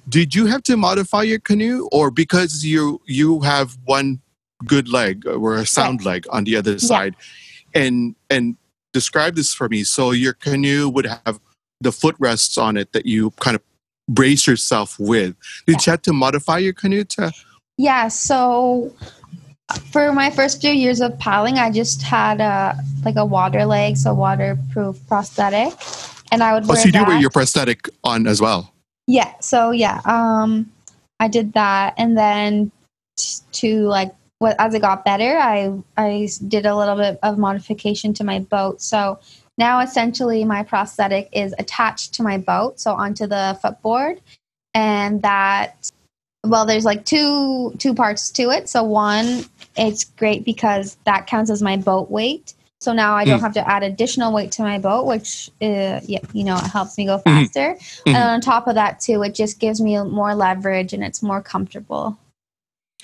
did 0.07 0.35
you 0.35 0.45
have 0.47 0.63
to 0.63 0.77
modify 0.77 1.23
your 1.23 1.39
canoe 1.39 1.87
or 1.91 2.11
because 2.11 2.65
you 2.65 3.01
you 3.05 3.41
have 3.41 3.77
one 3.85 4.21
good 4.65 4.89
leg 4.89 5.25
or 5.25 5.55
a 5.55 5.65
sound 5.65 6.03
leg 6.03 6.25
on 6.29 6.43
the 6.43 6.55
other 6.55 6.79
side? 6.79 7.15
Yeah. 7.73 7.83
and 7.83 8.15
and 8.29 8.57
describe 8.93 9.35
this 9.35 9.53
for 9.53 9.69
me. 9.69 9.83
So 9.83 10.11
your 10.11 10.33
canoe 10.33 10.89
would 10.89 11.05
have 11.05 11.39
the 11.79 11.91
footrests 11.91 12.57
on 12.57 12.75
it 12.75 12.91
that 12.93 13.05
you 13.05 13.31
kind 13.39 13.55
of 13.55 13.61
brace 14.09 14.47
yourself 14.47 14.99
with. 14.99 15.35
Did 15.65 15.73
yeah. 15.73 15.77
you 15.85 15.91
have 15.91 16.01
to 16.03 16.13
modify 16.13 16.57
your 16.57 16.73
canoe 16.73 17.03
to 17.05 17.31
yeah 17.79 18.09
so 18.09 18.93
for 19.91 20.11
my 20.11 20.29
first 20.29 20.59
few 20.59 20.71
years 20.71 20.99
of 20.99 21.17
paddling 21.17 21.57
i 21.57 21.71
just 21.71 22.01
had 22.01 22.41
a 22.41 22.77
like 23.05 23.15
a 23.15 23.25
water 23.25 23.65
leg 23.65 23.95
so 23.95 24.13
waterproof 24.13 24.99
prosthetic 25.07 25.73
and 26.31 26.43
i 26.43 26.53
would 26.53 26.69
oh 26.69 26.75
so 26.75 26.85
you 26.85 26.91
do 26.91 27.03
wear 27.05 27.17
your 27.17 27.29
prosthetic 27.29 27.89
on 28.03 28.27
as 28.27 28.41
well 28.41 28.73
yeah. 29.09 29.33
So 29.39 29.71
yeah, 29.71 30.01
um, 30.05 30.71
I 31.19 31.27
did 31.27 31.53
that, 31.53 31.95
and 31.97 32.15
then 32.15 32.71
t- 33.17 33.41
to 33.53 33.87
like 33.87 34.13
what 34.37 34.55
as 34.59 34.75
it 34.75 34.81
got 34.81 35.03
better, 35.03 35.35
I 35.37 35.73
I 35.97 36.29
did 36.47 36.67
a 36.67 36.75
little 36.75 36.95
bit 36.95 37.17
of 37.23 37.39
modification 37.39 38.13
to 38.15 38.23
my 38.23 38.39
boat. 38.39 38.81
So 38.81 39.19
now 39.57 39.79
essentially 39.79 40.45
my 40.45 40.61
prosthetic 40.61 41.27
is 41.33 41.55
attached 41.57 42.13
to 42.15 42.23
my 42.23 42.37
boat, 42.37 42.79
so 42.79 42.93
onto 42.93 43.25
the 43.25 43.57
footboard, 43.63 44.21
and 44.75 45.23
that 45.23 45.89
well, 46.45 46.67
there's 46.67 46.85
like 46.85 47.03
two 47.03 47.73
two 47.79 47.95
parts 47.95 48.29
to 48.33 48.51
it. 48.51 48.69
So 48.69 48.83
one, 48.83 49.43
it's 49.75 50.03
great 50.03 50.45
because 50.45 50.97
that 51.05 51.25
counts 51.25 51.49
as 51.49 51.63
my 51.63 51.77
boat 51.77 52.11
weight. 52.11 52.53
So 52.81 52.93
now 52.93 53.13
I 53.13 53.25
don't 53.25 53.39
mm. 53.39 53.41
have 53.41 53.53
to 53.55 53.69
add 53.69 53.83
additional 53.83 54.33
weight 54.33 54.51
to 54.53 54.61
my 54.61 54.79
boat, 54.79 55.05
which 55.05 55.49
uh, 55.61 55.99
yeah, 56.05 56.19
you 56.31 56.45
know, 56.45 56.55
it 56.55 56.67
helps 56.67 56.97
me 56.97 57.05
go 57.05 57.17
mm-hmm. 57.17 57.43
faster. 57.43 57.75
Mm-hmm. 57.75 58.15
And 58.15 58.17
on 58.17 58.41
top 58.41 58.67
of 58.67 58.75
that 58.75 59.01
too, 59.01 59.21
it 59.23 59.35
just 59.35 59.59
gives 59.59 59.81
me 59.81 60.01
more 60.03 60.33
leverage 60.33 60.93
and 60.93 61.03
it's 61.03 61.21
more 61.21 61.41
comfortable. 61.41 62.17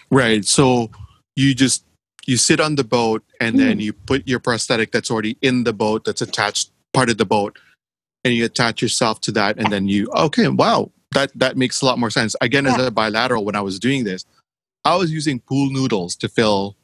Right. 0.10 0.46
So 0.46 0.92
you 1.36 1.54
just 1.54 1.84
you 2.26 2.38
sit 2.38 2.62
on 2.62 2.76
the 2.76 2.86
boat 2.86 3.24
and 3.42 3.56
mm-hmm. 3.56 3.68
then 3.68 3.80
you 3.82 3.92
put 3.92 4.26
your 4.28 4.40
prosthetic 4.40 4.92
that's 4.92 5.12
already 5.12 5.38
in 5.42 5.66
the 5.66 5.74
boat 5.74 6.06
that's 6.06 6.22
attached 6.22 6.72
part 6.94 7.10
of 7.10 7.18
the 7.18 7.26
boat 7.26 7.60
and 8.24 8.34
you 8.34 8.46
attach 8.46 8.82
yourself 8.82 9.20
to 9.22 9.32
that 9.34 9.58
and 9.58 9.72
then 9.74 9.90
you 9.90 10.10
okay, 10.16 10.48
wow. 10.48 10.90
that 11.12 11.32
that 11.36 11.58
makes 11.58 11.82
a 11.82 11.86
lot 11.86 12.00
more 12.00 12.10
sense. 12.10 12.34
Again, 12.40 12.66
as 12.66 12.78
a 12.78 12.92
bilateral, 12.92 13.44
when 13.44 13.56
I 13.56 13.62
was 13.62 13.78
doing 13.78 14.06
this, 14.06 14.24
I 14.86 14.96
was 14.96 15.12
using 15.12 15.40
pool 15.40 15.70
noodles 15.70 16.16
to 16.18 16.30
fill 16.30 16.78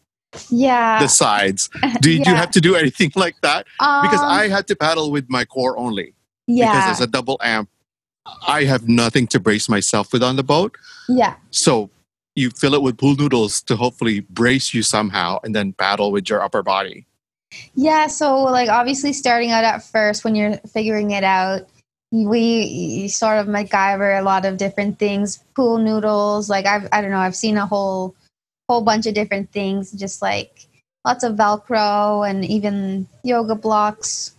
Yeah. 0.50 1.00
the 1.02 1.08
sides. 1.08 1.70
Did 2.02 2.26
you 2.26 2.36
have 2.36 2.52
to 2.52 2.62
do 2.62 2.76
anything 2.76 3.12
like 3.16 3.36
that? 3.42 3.66
Because 3.80 4.20
Um, 4.22 4.30
I 4.30 4.48
had 4.48 4.68
to 4.68 4.76
paddle 4.76 5.12
with 5.12 5.30
my 5.30 5.46
core 5.46 5.78
only. 5.78 6.14
yeah. 6.48 6.72
Because 6.72 7.00
as 7.00 7.02
a 7.02 7.08
double 7.08 7.38
amp, 7.44 7.70
I 8.48 8.64
have 8.66 8.88
nothing 8.88 9.28
to 9.28 9.40
brace 9.40 9.68
myself 9.68 10.14
with 10.14 10.24
on 10.24 10.36
the 10.36 10.44
boat. 10.44 10.76
yeah. 11.10 11.36
So 11.52 11.90
you 12.36 12.50
fill 12.52 12.74
it 12.76 12.82
with 12.82 12.98
pool 12.98 13.16
noodles 13.16 13.62
to 13.64 13.76
hopefully 13.76 14.22
brace 14.22 14.74
you 14.74 14.84
somehow 14.84 15.40
and 15.44 15.54
then 15.54 15.74
paddle 15.74 16.12
with 16.14 16.30
your 16.30 16.42
upper 16.42 16.64
body. 16.64 17.06
Yeah, 17.76 18.08
so 18.08 18.44
like 18.44 18.70
obviously 18.70 19.12
starting 19.12 19.52
out 19.52 19.66
at 19.66 19.84
first 19.84 20.24
when 20.24 20.36
you're 20.36 20.56
figuring 20.72 21.12
it 21.12 21.26
out, 21.26 21.68
we 22.14 23.08
sort 23.10 23.38
of 23.40 23.48
MacGyver 23.48 24.20
a 24.20 24.24
lot 24.24 24.46
of 24.46 24.56
different 24.58 25.00
things, 25.00 25.44
pool 25.56 25.78
noodles, 25.78 26.50
like 26.50 26.66
I've 26.66 26.88
I 26.94 27.02
don't 27.02 27.12
know, 27.12 27.20
I've 27.20 27.36
seen 27.36 27.58
a 27.58 27.66
whole 27.66 28.16
whole 28.72 28.82
bunch 28.82 29.06
of 29.06 29.14
different 29.14 29.52
things, 29.52 29.92
just 29.92 30.22
like 30.22 30.68
lots 31.06 31.24
of 31.24 31.36
Velcro 31.36 32.30
and 32.30 32.46
even 32.46 33.08
yoga 33.24 33.56
blocks. 33.56 34.34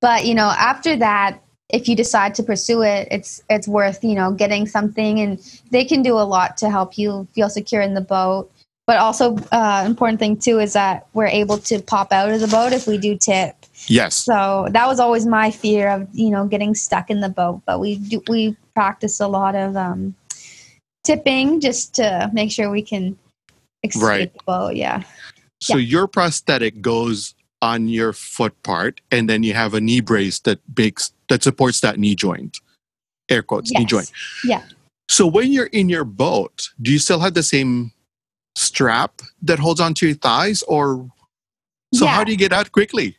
But 0.00 0.24
you 0.26 0.34
know, 0.34 0.52
after 0.56 0.96
that, 0.96 1.40
if 1.70 1.88
you 1.88 1.96
decide 1.96 2.34
to 2.36 2.42
pursue 2.42 2.82
it, 2.82 3.08
it's 3.10 3.42
it's 3.48 3.66
worth, 3.66 4.04
you 4.04 4.14
know, 4.14 4.32
getting 4.32 4.66
something 4.66 5.20
and 5.20 5.40
they 5.70 5.84
can 5.84 6.02
do 6.02 6.14
a 6.14 6.26
lot 6.36 6.56
to 6.58 6.70
help 6.70 6.98
you 6.98 7.26
feel 7.34 7.48
secure 7.48 7.80
in 7.80 7.94
the 7.94 8.00
boat 8.00 8.50
but 8.86 8.98
also 8.98 9.36
uh, 9.50 9.82
important 9.86 10.18
thing 10.18 10.36
too 10.36 10.58
is 10.58 10.74
that 10.74 11.06
we're 11.14 11.26
able 11.26 11.58
to 11.58 11.80
pop 11.80 12.12
out 12.12 12.30
of 12.30 12.40
the 12.40 12.46
boat 12.46 12.72
if 12.72 12.86
we 12.86 12.98
do 12.98 13.16
tip 13.16 13.56
Yes. 13.86 14.14
so 14.14 14.68
that 14.70 14.86
was 14.86 15.00
always 15.00 15.26
my 15.26 15.50
fear 15.50 15.88
of 15.88 16.08
you 16.12 16.30
know 16.30 16.46
getting 16.46 16.74
stuck 16.74 17.10
in 17.10 17.20
the 17.20 17.28
boat 17.28 17.62
but 17.66 17.80
we 17.80 17.96
do 17.96 18.22
we 18.28 18.56
practice 18.74 19.20
a 19.20 19.28
lot 19.28 19.54
of 19.54 19.76
um, 19.76 20.14
tipping 21.04 21.60
just 21.60 21.94
to 21.94 22.30
make 22.32 22.50
sure 22.50 22.70
we 22.70 22.82
can 22.82 23.16
escape 23.84 24.32
Right. 24.48 24.76
yeah 24.76 25.02
So 25.60 25.76
your 25.76 26.06
prosthetic 26.06 26.80
goes 26.80 27.34
on 27.62 27.88
your 27.88 28.12
foot 28.12 28.52
part, 28.62 29.00
and 29.10 29.28
then 29.30 29.42
you 29.42 29.54
have 29.54 29.72
a 29.72 29.80
knee 29.80 30.00
brace 30.00 30.40
that 30.40 30.58
bakes 30.74 31.12
that 31.30 31.42
supports 31.42 31.80
that 31.80 31.98
knee 31.98 32.14
joint. 32.14 32.58
Air 33.30 33.42
quotes 33.42 33.70
knee 33.72 33.86
joint. 33.86 34.10
Yeah. 34.44 34.62
So 35.08 35.26
when 35.26 35.52
you're 35.52 35.66
in 35.72 35.88
your 35.88 36.04
boat, 36.04 36.68
do 36.82 36.92
you 36.92 36.98
still 36.98 37.20
have 37.20 37.32
the 37.34 37.42
same 37.42 37.92
strap 38.56 39.22
that 39.42 39.58
holds 39.58 39.80
onto 39.80 40.06
your 40.06 40.14
thighs, 40.16 40.62
or 40.68 41.08
so 41.94 42.04
Yeah. 42.04 42.10
how 42.12 42.24
do 42.24 42.32
you 42.32 42.36
get 42.38 42.52
out 42.52 42.70
quickly? 42.72 43.16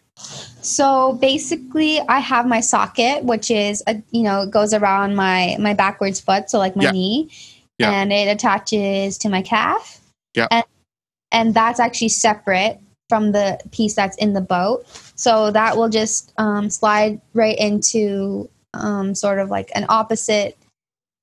So 0.62 1.14
basically, 1.14 2.00
I 2.08 2.20
have 2.20 2.46
my 2.48 2.60
socket, 2.60 3.24
which 3.24 3.50
is 3.50 3.82
a, 3.88 4.02
you 4.12 4.22
know 4.22 4.46
goes 4.46 4.74
around 4.74 5.16
my 5.16 5.58
my 5.60 5.74
backwards 5.74 6.20
foot, 6.22 6.50
so 6.52 6.60
like 6.60 6.76
my 6.76 6.84
Yeah. 6.86 6.92
knee, 6.92 7.30
Yeah. 7.80 7.92
and 7.92 8.14
it 8.14 8.28
attaches 8.28 9.18
to 9.20 9.30
my 9.30 9.42
calf. 9.42 10.00
Yeah. 10.36 10.48
and 10.52 10.64
and 11.32 11.54
that's 11.54 11.80
actually 11.80 12.10
separate 12.10 12.80
from 13.10 13.32
the 13.32 13.60
piece 13.72 13.96
that's 13.96 14.18
in 14.18 14.34
the 14.34 14.42
boat. 14.42 14.86
So 15.16 15.52
that 15.52 15.78
will 15.78 15.90
just 15.90 16.34
um, 16.38 16.70
slide 16.70 17.22
right 17.34 17.58
into 17.58 18.50
um, 18.74 19.14
sort 19.16 19.40
of 19.40 19.50
like 19.50 19.72
an 19.76 19.86
opposite 19.90 20.58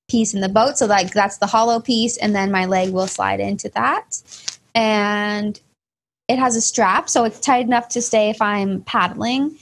piece 0.09 0.33
in 0.33 0.41
the 0.41 0.49
boat. 0.49 0.77
So 0.77 0.85
like 0.85 1.11
that's 1.13 1.37
the 1.37 1.47
hollow 1.47 1.79
piece, 1.79 2.17
and 2.17 2.35
then 2.35 2.51
my 2.51 2.65
leg 2.65 2.91
will 2.91 3.07
slide 3.07 3.39
into 3.39 3.69
that, 3.69 4.21
and 4.75 5.59
it 6.27 6.39
has 6.39 6.55
a 6.55 6.61
strap, 6.61 7.09
so 7.09 7.25
it's 7.25 7.39
tight 7.39 7.65
enough 7.65 7.89
to 7.89 8.01
stay 8.01 8.29
if 8.29 8.41
I'm 8.41 8.81
paddling. 8.83 9.57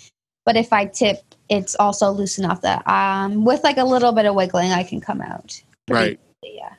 But 0.45 0.57
if 0.57 0.73
I 0.73 0.85
tip, 0.85 1.23
it's 1.49 1.75
also 1.75 2.11
loose 2.11 2.39
enough 2.39 2.61
that 2.61 2.87
um, 2.87 3.45
with 3.45 3.63
like 3.63 3.77
a 3.77 3.83
little 3.83 4.11
bit 4.11 4.25
of 4.25 4.35
wiggling, 4.35 4.71
I 4.71 4.83
can 4.83 5.01
come 5.01 5.21
out. 5.21 5.61
Right. 5.89 6.19
easily, 6.43 6.57
Yeah. 6.57 6.73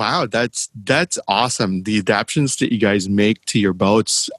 Wow, 0.00 0.24
that's 0.26 0.70
that's 0.84 1.18
awesome. 1.28 1.82
The 1.82 1.98
adaptations 1.98 2.56
that 2.56 2.72
you 2.72 2.78
guys 2.78 3.06
make 3.06 3.44
to 3.52 3.58
your 3.60 3.74
boats 3.74 4.30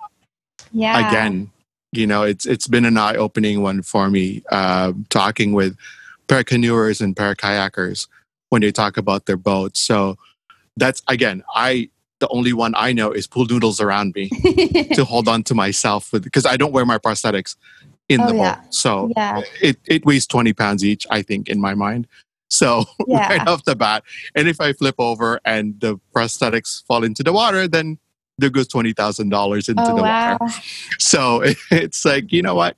Yeah. 0.72 1.08
again 1.10 1.52
you 1.92 2.08
know 2.08 2.24
it's 2.24 2.46
it's 2.48 2.68
been 2.68 2.86
an 2.86 2.98
eye-opening 2.98 3.62
one 3.62 3.82
for 3.84 4.10
me 4.10 4.42
uh, 4.52 4.94
talking 5.10 5.52
with 5.54 5.76
paracanoers 6.28 7.02
and 7.02 7.16
parakayakers 7.16 8.08
when 8.50 8.62
they 8.62 8.72
talk 8.72 8.98
about 8.98 9.26
their 9.28 9.36
boats 9.38 9.80
so 9.82 10.16
that's 10.78 11.02
again 11.10 11.44
i 11.54 11.90
the 12.22 12.28
only 12.30 12.54
one 12.54 12.74
i 12.78 12.94
know 12.94 13.12
is 13.12 13.28
pool 13.28 13.46
noodles 13.46 13.82
around 13.82 14.16
me 14.16 14.30
to 14.96 15.04
hold 15.04 15.28
on 15.28 15.44
to 15.44 15.54
myself 15.54 16.14
with 16.14 16.24
because 16.24 16.46
i 16.46 16.56
don't 16.56 16.72
wear 16.72 16.86
my 16.86 16.98
prosthetics 16.98 17.58
in 18.08 18.22
Oh, 18.22 18.28
the 18.30 18.36
yeah. 18.38 18.56
boat 18.56 18.74
so 18.74 19.12
yeah. 19.18 19.42
it, 19.62 19.78
it 19.86 20.06
weighs 20.06 20.26
20 20.26 20.54
pounds 20.54 20.86
each 20.86 21.06
i 21.12 21.22
think 21.22 21.50
in 21.50 21.60
my 21.60 21.74
mind 21.76 22.08
so 22.52 22.86
Yeah. 23.08 23.28
right 23.28 23.48
off 23.48 23.64
the 23.66 23.76
bat 23.76 24.04
and 24.36 24.48
if 24.48 24.60
i 24.62 24.74
flip 24.74 24.96
over 25.00 25.40
and 25.46 25.80
the 25.80 26.00
prosthetics 26.14 26.86
fall 26.86 27.04
into 27.04 27.24
the 27.24 27.34
water 27.34 27.68
then 27.68 27.98
there 28.38 28.50
goes 28.50 28.68
$20000 28.68 29.70
into 29.70 29.82
Oh 29.92 29.96
the 29.96 30.02
wow. 30.02 30.38
water 30.40 30.54
so 31.00 31.42
it's 31.72 32.06
like, 32.06 32.32
you 32.32 32.42
know 32.42 32.56
what? 32.56 32.76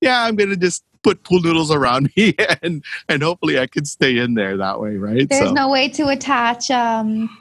Yeah, 0.00 0.22
I'm 0.24 0.36
gonna 0.36 0.56
just 0.56 0.84
put 1.02 1.22
pool 1.24 1.40
noodles 1.40 1.70
around 1.70 2.10
me 2.16 2.34
and 2.62 2.84
and 3.08 3.22
hopefully 3.22 3.58
I 3.58 3.66
can 3.66 3.84
stay 3.84 4.18
in 4.18 4.34
there 4.34 4.56
that 4.56 4.80
way, 4.80 4.96
right? 4.96 5.28
There's 5.28 5.48
so 5.48 5.54
no 5.54 5.70
way 5.70 5.88
to 5.90 6.08
attach 6.08 6.70
um, 6.70 7.36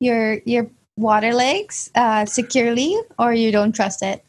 your 0.00 0.40
your 0.44 0.68
water 0.96 1.32
legs 1.32 1.90
uh, 1.94 2.26
securely, 2.26 2.96
or 3.18 3.32
you 3.34 3.52
don't 3.52 3.72
trust 3.72 4.02
it. 4.02 4.24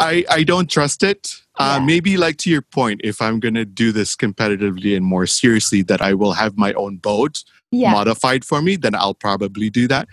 I 0.00 0.24
I 0.30 0.42
don't 0.44 0.70
trust 0.70 1.02
it. 1.02 1.34
Uh, 1.58 1.80
maybe 1.82 2.18
like 2.18 2.36
to 2.36 2.50
your 2.50 2.60
point, 2.60 3.00
if 3.02 3.22
I'm 3.22 3.40
gonna 3.40 3.64
do 3.64 3.90
this 3.92 4.14
competitively 4.14 4.94
and 4.96 5.04
more 5.04 5.26
seriously, 5.26 5.82
that 5.82 6.02
I 6.02 6.12
will 6.12 6.32
have 6.32 6.58
my 6.58 6.74
own 6.74 6.96
boat 6.96 7.42
Yeah. 7.70 7.92
modified 7.92 8.44
for 8.44 8.60
me, 8.60 8.76
then 8.76 8.94
I'll 8.94 9.14
probably 9.14 9.70
do 9.70 9.88
that. 9.88 10.06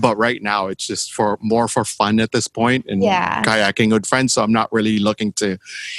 But 0.00 0.16
right 0.16 0.42
now, 0.42 0.66
it's 0.66 0.86
just 0.86 1.12
for 1.12 1.38
more 1.40 1.68
for 1.68 1.84
fun 1.84 2.18
at 2.18 2.32
this 2.32 2.48
point 2.48 2.84
and 2.88 3.02
Yeah. 3.02 3.42
kayaking 3.44 3.92
with 3.92 4.06
friends. 4.06 4.32
So 4.32 4.42
I'm 4.42 4.52
not 4.52 4.72
really 4.72 4.98
looking 4.98 5.32
to 5.34 5.56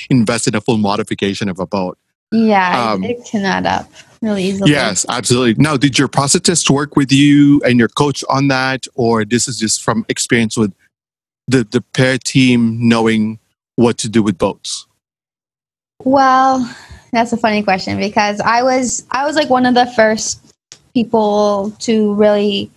invest 0.09 0.47
in 0.47 0.55
a 0.55 0.61
full 0.61 0.77
modification 0.77 1.47
of 1.49 1.59
a 1.59 1.65
boat. 1.65 1.97
Yeah. 2.31 2.91
Um, 2.91 3.03
it, 3.03 3.25
can 3.25 3.43
add 3.45 3.65
up 3.65 3.89
really 4.21 4.43
easily. 4.43 4.71
Yes, 4.71 5.05
absolutely. 5.09 5.55
Now, 5.63 5.77
did 5.77 5.97
your 5.97 6.07
prosthetist 6.09 6.69
work 6.69 6.95
with 6.95 7.11
you 7.11 7.61
and 7.65 7.79
your 7.79 7.87
coach 7.87 8.23
on 8.29 8.49
that, 8.49 8.85
or 8.95 9.25
this 9.25 9.47
is 9.47 9.57
just 9.57 9.81
from 9.81 10.05
experience 10.09 10.55
with 10.57 10.73
the 11.49 11.67
the 11.69 11.81
pair 11.81 12.17
team 12.17 12.77
knowing 12.87 13.39
what 13.75 13.97
to 13.99 14.09
do 14.09 14.21
with 14.21 14.37
boats? 14.37 14.85
Well, 16.03 16.69
that's 17.11 17.33
a 17.33 17.37
funny 17.37 17.63
question 17.63 17.97
because 17.97 18.39
I 18.39 18.63
was 18.63 19.05
I 19.11 19.25
was 19.25 19.35
like 19.35 19.49
one 19.49 19.65
of 19.65 19.73
the 19.73 19.87
first 19.87 20.53
people 20.93 21.71
to 21.79 22.13
really 22.13 22.71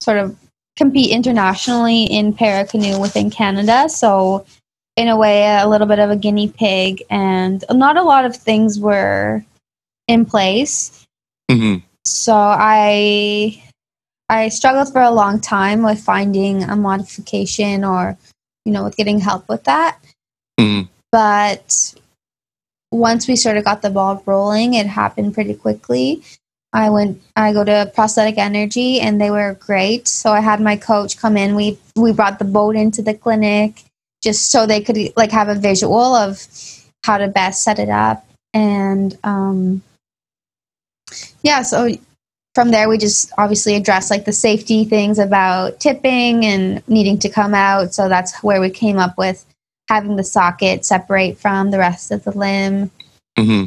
sort 0.00 0.18
of 0.18 0.36
compete 0.76 1.10
internationally 1.10 2.04
in 2.04 2.32
para 2.32 2.66
canoe 2.66 3.00
within 3.00 3.30
Canada. 3.30 3.88
So 3.88 4.44
in 4.96 5.08
a 5.08 5.16
way 5.16 5.44
a 5.56 5.68
little 5.68 5.86
bit 5.86 5.98
of 5.98 6.10
a 6.10 6.16
guinea 6.16 6.48
pig 6.48 7.02
and 7.10 7.64
not 7.70 7.96
a 7.96 8.02
lot 8.02 8.24
of 8.24 8.36
things 8.36 8.78
were 8.78 9.44
in 10.08 10.24
place. 10.24 11.06
hmm 11.50 11.76
So 12.04 12.34
I 12.34 13.62
I 14.28 14.48
struggled 14.48 14.92
for 14.92 15.02
a 15.02 15.10
long 15.10 15.40
time 15.40 15.82
with 15.82 16.00
finding 16.00 16.64
a 16.64 16.76
modification 16.76 17.84
or 17.84 18.16
you 18.64 18.72
know 18.72 18.84
with 18.84 18.96
getting 18.96 19.20
help 19.20 19.48
with 19.48 19.64
that. 19.64 19.98
Mhm. 20.58 20.88
But 21.12 21.94
once 22.90 23.28
we 23.28 23.36
sort 23.36 23.56
of 23.56 23.64
got 23.64 23.82
the 23.82 23.90
ball 23.90 24.22
rolling, 24.26 24.74
it 24.74 24.86
happened 24.86 25.34
pretty 25.34 25.54
quickly. 25.54 26.22
I 26.72 26.90
went 26.90 27.22
I 27.36 27.52
go 27.52 27.64
to 27.64 27.90
prosthetic 27.94 28.38
energy 28.38 29.00
and 29.00 29.20
they 29.20 29.30
were 29.30 29.54
great. 29.54 30.08
So 30.08 30.32
I 30.32 30.40
had 30.40 30.60
my 30.60 30.76
coach 30.76 31.18
come 31.18 31.36
in. 31.36 31.54
We 31.54 31.78
we 31.96 32.12
brought 32.12 32.38
the 32.38 32.44
boat 32.44 32.76
into 32.76 33.02
the 33.02 33.14
clinic 33.14 33.84
just 34.22 34.50
so 34.50 34.66
they 34.66 34.80
could 34.80 34.98
like 35.16 35.30
have 35.30 35.48
a 35.48 35.54
visual 35.54 36.14
of 36.14 36.46
how 37.04 37.18
to 37.18 37.28
best 37.28 37.62
set 37.62 37.78
it 37.78 37.90
up 37.90 38.24
and 38.54 39.18
um 39.22 39.82
yeah, 41.42 41.62
so 41.62 41.88
from 42.54 42.70
there 42.70 42.88
we 42.88 42.98
just 42.98 43.32
obviously 43.36 43.74
addressed 43.74 44.10
like 44.10 44.24
the 44.24 44.32
safety 44.32 44.84
things 44.84 45.18
about 45.18 45.80
tipping 45.80 46.44
and 46.44 46.86
needing 46.88 47.18
to 47.18 47.28
come 47.28 47.54
out. 47.54 47.92
So 47.94 48.08
that's 48.08 48.42
where 48.42 48.60
we 48.60 48.70
came 48.70 48.98
up 48.98 49.18
with 49.18 49.44
having 49.88 50.16
the 50.16 50.24
socket 50.24 50.84
separate 50.84 51.38
from 51.38 51.70
the 51.70 51.78
rest 51.78 52.10
of 52.10 52.24
the 52.24 52.30
limb. 52.30 52.90
hmm 53.36 53.64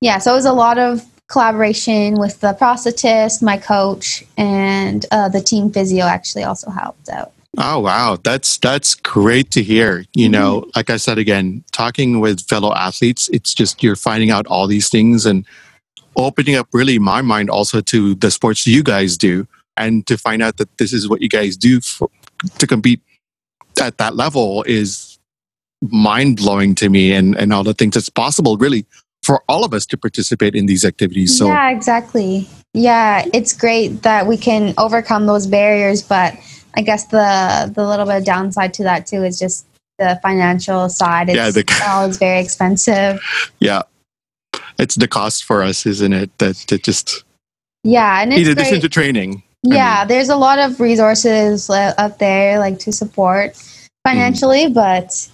Yeah, 0.00 0.18
so 0.18 0.32
it 0.32 0.36
was 0.36 0.46
a 0.46 0.52
lot 0.52 0.78
of 0.78 1.04
collaboration 1.28 2.14
with 2.18 2.40
the 2.40 2.54
prosthetist, 2.54 3.42
my 3.42 3.56
coach, 3.56 4.24
and 4.36 5.06
uh, 5.12 5.28
the 5.28 5.40
team 5.40 5.70
physio 5.70 6.04
actually 6.04 6.42
also 6.42 6.70
helped 6.70 7.08
out. 7.08 7.32
Oh 7.58 7.80
wow, 7.80 8.16
that's 8.22 8.58
that's 8.58 8.94
great 8.94 9.50
to 9.52 9.62
hear. 9.62 10.04
You 10.14 10.28
know, 10.28 10.70
like 10.76 10.88
I 10.88 10.96
said 10.96 11.18
again, 11.18 11.64
talking 11.72 12.20
with 12.20 12.46
fellow 12.48 12.72
athletes, 12.72 13.28
it's 13.32 13.52
just 13.52 13.82
you're 13.82 13.96
finding 13.96 14.30
out 14.30 14.46
all 14.46 14.68
these 14.68 14.88
things 14.88 15.26
and 15.26 15.44
opening 16.16 16.56
up 16.56 16.68
really 16.72 16.98
my 16.98 17.22
mind 17.22 17.50
also 17.50 17.80
to 17.80 18.14
the 18.16 18.30
sports 18.30 18.66
you 18.66 18.82
guys 18.82 19.16
do 19.16 19.46
and 19.76 20.06
to 20.06 20.18
find 20.18 20.42
out 20.42 20.56
that 20.58 20.68
this 20.78 20.92
is 20.92 21.08
what 21.08 21.20
you 21.22 21.28
guys 21.28 21.56
do 21.56 21.80
for, 21.80 22.08
to 22.58 22.66
compete 22.66 23.00
at 23.80 23.96
that 23.98 24.16
level 24.16 24.62
is 24.64 25.18
mind 25.82 26.36
blowing 26.36 26.74
to 26.74 26.88
me 26.90 27.12
and 27.12 27.34
and 27.36 27.52
all 27.54 27.64
the 27.64 27.72
things 27.72 27.94
that's 27.94 28.10
possible 28.10 28.56
really 28.58 28.84
for 29.22 29.42
all 29.48 29.64
of 29.64 29.72
us 29.72 29.86
to 29.86 29.96
participate 29.96 30.54
in 30.54 30.66
these 30.66 30.84
activities. 30.84 31.36
So 31.38 31.46
yeah, 31.46 31.70
exactly. 31.70 32.48
Yeah, 32.74 33.24
it's 33.34 33.52
great 33.52 34.02
that 34.02 34.26
we 34.26 34.36
can 34.36 34.74
overcome 34.78 35.26
those 35.26 35.46
barriers, 35.46 36.02
but 36.02 36.34
I 36.74 36.82
guess 36.82 37.06
the 37.06 37.70
the 37.74 37.86
little 37.86 38.06
bit 38.06 38.16
of 38.16 38.24
downside 38.24 38.74
to 38.74 38.82
that 38.84 39.06
too 39.06 39.24
is 39.24 39.38
just 39.38 39.66
the 39.98 40.18
financial 40.22 40.88
side. 40.88 41.28
It's 41.28 41.36
Yeah, 41.36 41.50
the- 41.50 41.84
all 41.88 42.08
is 42.08 42.16
very 42.18 42.40
expensive. 42.40 43.20
yeah, 43.60 43.82
it's 44.80 44.94
the 44.96 45.08
cost 45.08 45.44
for 45.44 45.62
us, 45.62 45.86
isn't 45.86 46.12
it? 46.12 46.36
That 46.38 46.56
that 46.68 46.82
just 46.82 47.24
Yeah, 47.84 48.22
and 48.22 48.32
in 48.32 48.40
it's 48.40 48.48
addition 48.48 48.80
to 48.80 48.88
training. 48.88 49.42
I 49.70 49.74
yeah, 49.74 50.04
there's 50.04 50.30
a 50.30 50.36
lot 50.36 50.58
of 50.58 50.80
resources 50.80 51.68
up 51.68 52.18
there 52.18 52.58
like 52.58 52.78
to 52.80 52.92
support 52.92 53.56
financially, 54.06 54.68
but 54.68 55.28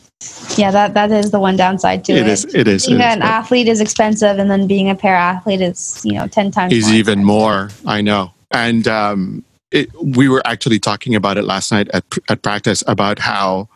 yeah, 0.56 0.70
that 0.70 0.94
that 0.94 1.12
is 1.12 1.30
the 1.30 1.38
one 1.38 1.56
downside 1.56 2.04
to 2.06 2.12
it. 2.12 2.18
It 2.18 2.28
is. 2.28 2.44
It 2.54 2.68
is. 2.68 2.86
Being 2.86 3.00
it 3.00 3.06
is, 3.06 3.14
an 3.16 3.22
athlete 3.22 3.68
is 3.68 3.80
expensive, 3.80 4.38
and 4.38 4.50
then 4.50 4.66
being 4.66 4.90
a 4.90 4.94
para 4.94 5.18
athlete 5.18 5.60
is 5.60 6.00
you 6.04 6.14
know 6.14 6.26
ten 6.26 6.50
times. 6.50 6.72
is 6.72 6.90
even 6.92 7.24
more. 7.24 7.70
I 7.86 8.00
know. 8.00 8.32
And 8.50 8.88
um, 8.88 9.44
it, 9.70 9.90
we 10.00 10.28
were 10.28 10.42
actually 10.44 10.78
talking 10.78 11.14
about 11.14 11.36
it 11.36 11.44
last 11.44 11.70
night 11.70 11.88
at 11.92 12.04
at 12.28 12.42
practice 12.42 12.82
about 12.86 13.18
how 13.18 13.68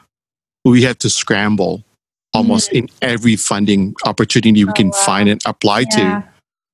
we 0.64 0.82
had 0.82 0.98
to 1.00 1.10
scramble 1.10 1.84
almost 2.34 2.68
mm-hmm. 2.70 2.78
in 2.84 2.88
every 3.02 3.36
funding 3.36 3.94
opportunity 4.04 4.64
we 4.64 4.70
Oh, 4.70 4.74
can 4.74 4.88
wow. 4.90 4.98
find 5.04 5.28
and 5.28 5.40
apply 5.46 5.80
Yeah. 5.80 6.22
to 6.22 6.24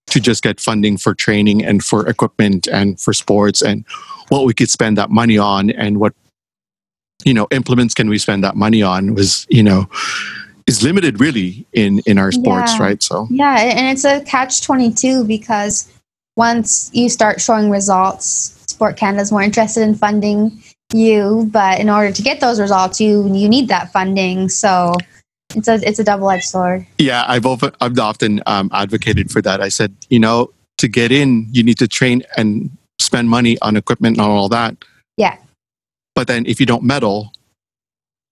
to 0.08 0.20
just 0.20 0.42
get 0.44 0.60
funding 0.60 0.96
for 0.96 1.14
training 1.14 1.64
and 1.64 1.82
for 1.82 2.06
equipment 2.08 2.68
and 2.68 3.00
for 3.00 3.12
sports 3.12 3.60
and 3.60 3.84
what 4.28 4.44
we 4.44 4.54
could 4.54 4.70
spend 4.70 4.96
that 4.96 5.10
money 5.10 5.36
on 5.36 5.70
and 5.70 5.98
what 5.98 6.14
you 7.24 7.34
know 7.34 7.48
implements 7.50 7.92
can 7.92 8.08
we 8.08 8.16
spend 8.18 8.44
that 8.44 8.54
money 8.54 8.82
on 8.82 9.14
was 9.14 9.46
you 9.50 9.64
know 9.64 9.88
is 10.68 10.82
limited 10.84 11.18
really 11.18 11.66
in 11.72 12.00
in 12.06 12.18
our 12.18 12.30
sports 12.30 12.72
Yeah. 12.76 12.82
right 12.82 13.02
so 13.02 13.26
Yeah, 13.30 13.56
and 13.58 13.88
it's 13.88 14.04
a 14.04 14.20
catch 14.20 14.62
22 14.62 15.24
because 15.24 15.88
once 16.36 16.90
you 16.92 17.08
start 17.08 17.40
showing 17.40 17.70
results, 17.70 18.52
Sport 18.68 18.96
Canada 18.98 19.22
is 19.22 19.32
more 19.32 19.42
interested 19.42 19.80
in 19.82 19.94
funding 19.94 20.62
you, 20.92 21.48
but 21.50 21.80
in 21.80 21.88
order 21.88 22.12
to 22.12 22.22
get 22.22 22.40
those 22.40 22.60
results, 22.60 23.00
you 23.00 23.26
you 23.34 23.48
need 23.48 23.68
that 23.68 23.90
funding. 23.92 24.48
So 24.50 24.92
it's 25.54 25.68
a 25.68 25.74
it's 25.86 25.98
a 25.98 26.04
double 26.04 26.30
edged 26.30 26.44
sword. 26.48 26.86
yeah 26.98 27.24
i've 27.28 27.46
often 27.46 27.70
i've 27.80 27.98
often 27.98 28.42
um, 28.46 28.68
advocated 28.72 29.30
for 29.30 29.40
that 29.40 29.60
i 29.60 29.68
said 29.68 29.94
you 30.10 30.18
know 30.18 30.50
to 30.78 30.88
get 30.88 31.12
in 31.12 31.46
you 31.52 31.62
need 31.62 31.78
to 31.78 31.86
train 31.88 32.22
and 32.36 32.70
spend 32.98 33.28
money 33.28 33.56
on 33.62 33.76
equipment 33.76 34.16
and 34.18 34.26
all 34.26 34.48
that 34.48 34.76
Yeah. 35.16 35.36
but 36.14 36.26
then 36.26 36.44
if 36.46 36.58
you 36.60 36.66
don't 36.66 36.82
medal 36.82 37.32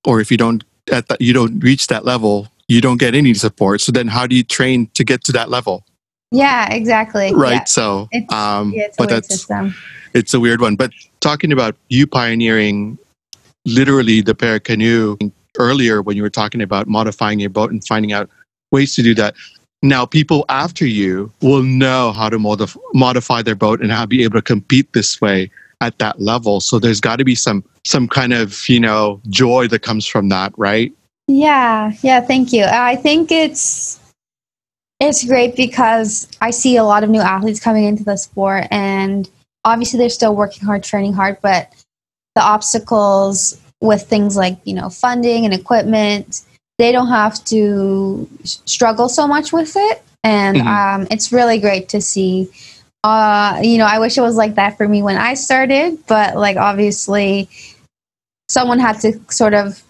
or 0.05 0.21
if 0.21 0.31
you 0.31 0.37
don't 0.37 0.65
at 0.93 1.09
that 1.09 1.21
you 1.21 1.33
don't 1.33 1.61
reach 1.61 1.87
that 1.87 2.05
level 2.05 2.49
you 2.69 2.81
don't 2.81 2.99
get 2.99 3.15
any 3.15 3.33
support 3.35 3.81
so 3.81 3.93
then 3.93 4.09
how 4.09 4.27
do 4.27 4.35
you 4.35 4.43
train 4.43 4.89
to 4.95 5.05
get 5.05 5.23
to 5.25 5.33
that 5.33 5.49
level 5.51 5.85
Yeah, 6.33 6.69
exactly. 6.73 7.33
right 7.35 7.53
Yeah. 7.53 7.65
so 7.65 8.09
It's, 8.11 8.33
um 8.33 8.73
yeah, 8.73 8.87
it's 8.87 8.97
but 8.97 9.09
that's 9.09 9.29
system. 9.29 9.75
it's 10.15 10.35
a 10.35 10.41
weird 10.41 10.61
one 10.61 10.75
but 10.77 10.91
talking 11.21 11.53
about 11.53 11.77
you 11.89 12.07
pioneering 12.07 12.99
literally 13.65 14.21
the 14.21 14.35
para 14.35 14.61
canoe 14.61 15.17
earlier 15.59 16.03
when 16.03 16.17
you 16.17 16.23
were 16.23 16.31
talking 16.31 16.63
about 16.63 16.89
modifying 16.89 17.41
your 17.41 17.51
boat 17.51 17.71
and 17.71 17.85
finding 17.87 18.13
out 18.13 18.29
ways 18.71 18.95
to 18.95 19.03
do 19.03 19.15
that. 19.15 19.35
Now 19.83 20.07
people 20.07 20.45
after 20.49 20.87
you 20.87 21.33
will 21.43 21.63
know 21.63 22.13
how 22.13 22.31
to 22.31 22.39
modif- 22.39 22.79
modify 22.95 23.43
their 23.43 23.55
boat 23.55 23.83
and 23.83 23.93
how 23.93 24.03
to 24.03 24.07
be 24.07 24.25
able 24.25 24.39
to 24.39 24.43
compete 24.43 24.93
this 24.93 25.21
way 25.21 25.51
at 25.81 25.99
that 25.99 26.21
level. 26.21 26.61
So 26.61 26.79
there's 26.79 27.01
got 27.01 27.17
to 27.17 27.25
be 27.25 27.35
some 27.35 27.65
some 27.85 28.09
kind 28.09 28.33
of 28.33 28.67
you 28.69 28.81
know 28.81 29.21
joy 29.29 29.69
that 29.69 29.81
comes 29.81 30.07
from 30.07 30.29
that 30.31 30.53
right? 30.57 30.93
Yeah, 31.27 31.93
yeah, 32.03 32.21
thank 32.21 32.53
you. 32.53 32.65
I 32.65 32.97
think 32.97 33.31
it's 33.31 34.01
it's 35.01 35.25
great 35.25 35.57
because 35.57 36.29
I 36.41 36.51
see 36.51 36.77
a 36.77 36.85
lot 36.85 37.05
of 37.05 37.11
new 37.11 37.21
athletes 37.21 37.61
coming 37.61 37.85
into 37.85 38.05
the 38.05 38.17
sport 38.17 38.67
and 38.71 39.29
obviously 39.65 39.99
they're 39.99 40.09
still 40.09 40.35
working 40.35 40.65
hard, 40.65 40.83
training 40.83 41.13
hard, 41.13 41.39
but 41.43 41.73
the 42.35 42.43
obstacles 42.43 43.61
with 43.81 44.03
things 44.03 44.37
like, 44.37 44.59
you 44.65 44.75
know, 44.75 44.89
funding 44.89 45.45
and 45.45 45.53
equipment, 45.55 46.43
they 46.79 46.93
don't 46.93 47.09
have 47.09 47.43
to 47.45 48.29
struggle 48.45 49.09
so 49.09 49.27
much 49.27 49.53
with 49.53 49.73
it. 49.77 50.03
And 50.23 50.57
Mhm. 50.59 50.67
um, 50.67 51.07
it's 51.11 51.33
really 51.33 51.59
great 51.59 51.89
to 51.91 52.01
see. 52.01 52.49
Uh, 53.05 53.61
you 53.63 53.77
know, 53.77 53.85
I 53.85 53.99
wish 53.99 54.17
it 54.17 54.23
was 54.23 54.37
like 54.37 54.55
that 54.55 54.77
for 54.79 54.89
me 54.89 55.03
when 55.03 55.19
I 55.19 55.35
started, 55.35 55.99
but 56.07 56.37
like 56.37 56.57
obviously 56.57 57.49
someone 58.49 58.79
had 58.79 59.01
to 59.01 59.21
sort 59.29 59.53
of 59.55 59.83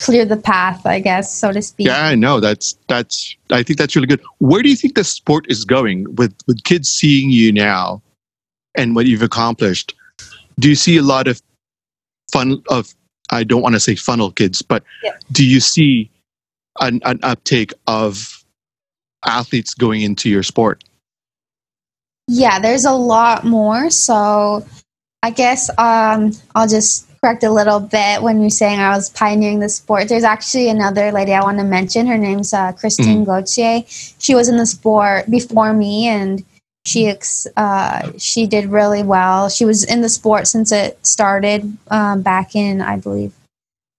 clear 0.00 0.24
the 0.24 0.36
path, 0.36 0.84
I 0.84 0.98
guess, 0.98 1.32
so 1.32 1.52
to 1.52 1.62
speak. 1.62 1.86
yeah 1.86 2.04
i 2.06 2.14
know 2.16 2.40
that's 2.40 2.76
that's 2.88 3.36
i 3.50 3.62
think 3.62 3.78
that's 3.78 3.94
really 3.94 4.08
good 4.08 4.20
where 4.38 4.60
do 4.62 4.68
you 4.68 4.76
think 4.76 4.96
the 4.96 5.04
sport 5.04 5.46
is 5.48 5.64
going 5.64 6.04
with 6.16 6.34
with 6.48 6.62
kids 6.64 6.88
seeing 6.90 7.30
you 7.30 7.52
now 7.52 8.02
and 8.74 8.94
what 8.96 9.06
you've 9.06 9.22
accomplished 9.22 9.94
do 10.58 10.68
you 10.68 10.74
see 10.74 10.96
a 10.96 11.02
lot 11.02 11.28
of 11.28 11.40
fun 12.34 12.48
of 12.76 12.82
i 13.30 13.40
don't 13.50 13.62
want 13.62 13.74
to 13.78 13.80
say 13.86 13.94
funnel 13.94 14.30
kids 14.40 14.58
but 14.62 14.82
Yeah. 15.06 15.16
do 15.38 15.44
you 15.52 15.60
see 15.60 16.10
an, 16.86 17.00
an 17.04 17.18
uptake 17.22 17.72
of 17.86 18.44
athletes 19.24 19.72
going 19.84 20.02
into 20.08 20.26
your 20.34 20.42
sport 20.52 20.78
Yeah, 22.26 22.58
there's 22.58 22.86
a 22.86 22.96
lot 23.14 23.44
more. 23.44 23.90
So 23.90 24.64
I 25.22 25.30
guess 25.30 25.68
um, 25.76 26.32
I'll 26.54 26.68
just 26.68 27.04
correct 27.20 27.44
a 27.44 27.52
little 27.52 27.80
bit 27.80 28.22
when 28.24 28.40
you're 28.40 28.58
saying 28.62 28.80
I 28.80 28.96
was 28.96 29.10
pioneering 29.10 29.60
the 29.60 29.68
sport. 29.68 30.08
There's 30.08 30.24
actually 30.24 30.68
another 30.68 31.12
lady 31.12 31.32
I 31.32 31.42
want 31.44 31.58
to 31.58 31.64
mention. 31.64 32.06
Her 32.06 32.18
name's 32.18 32.52
uh, 32.52 32.72
Christine 32.72 33.24
Gauthier. 33.28 33.84
She 34.24 34.34
was 34.34 34.48
in 34.48 34.56
the 34.56 34.66
sport 34.66 35.28
before 35.30 35.72
me, 35.72 36.08
and 36.08 36.42
she 36.86 37.08
ex- 37.08 37.46
uh, 37.56 38.12
she 38.18 38.46
did 38.46 38.66
really 38.66 39.02
well. 39.02 39.48
She 39.48 39.64
was 39.64 39.84
in 39.84 40.02
the 40.02 40.08
sport 40.08 40.46
since 40.46 40.70
it 40.70 40.98
started 41.06 41.76
um, 41.90 42.22
back 42.22 42.54
in, 42.54 42.80
I 42.82 42.96
believe, 42.96 43.32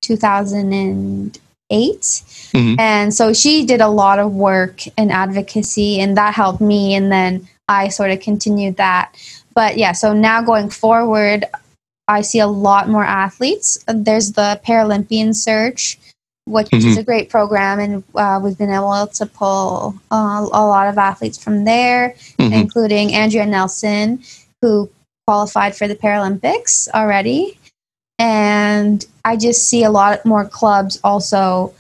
2008. 0.02 1.42
Mhm. 1.72 2.80
And 2.80 3.14
so 3.14 3.34
she 3.34 3.66
did 3.66 3.82
a 3.82 3.88
lot 3.90 4.20
of 4.20 4.34
work 4.34 4.84
and 4.98 5.12
advocacy, 5.12 6.00
and 6.00 6.16
that 6.18 6.36
helped 6.36 6.62
me. 6.62 6.94
And 6.94 7.12
then 7.12 7.48
I 7.68 7.90
sort 7.90 8.12
of 8.12 8.20
continued 8.20 8.78
that. 8.78 9.16
But 9.56 9.78
yeah, 9.78 9.94
so 9.94 10.14
now 10.14 10.42
going 10.42 10.70
forward, 10.70 11.46
I 12.08 12.22
see 12.22 12.40
a 12.40 12.48
lot 12.48 12.88
more 12.88 13.04
athletes. 13.04 13.80
There's 13.88 14.34
the 14.34 14.60
Paralympian 14.64 15.34
Search, 15.36 15.98
which 16.46 16.72
is 16.72 16.98
a 16.98 17.04
great 17.04 17.30
program, 17.30 17.80
and 17.80 18.04
uh, 18.14 18.40
we've 18.42 18.58
been 18.58 18.72
able 18.72 19.08
to 19.08 19.26
pull 19.26 19.96
uh, 20.12 20.46
a 20.52 20.66
lot 20.66 20.88
of 20.88 20.98
athletes 20.98 21.38
from 21.44 21.64
there, 21.66 22.16
Mhm. 22.38 22.54
including 22.54 23.14
Andrea 23.14 23.46
Nelson, 23.46 24.24
who 24.62 24.90
qualified 25.26 25.76
for 25.76 25.88
the 25.88 25.96
Paralympics 25.96 26.88
already. 26.90 27.58
And 28.20 29.04
I 29.26 29.36
just 29.38 29.68
see 29.68 29.84
a 29.84 29.90
lot 29.90 30.26
more 30.26 30.46
clubs 30.46 31.00
also 31.04 31.74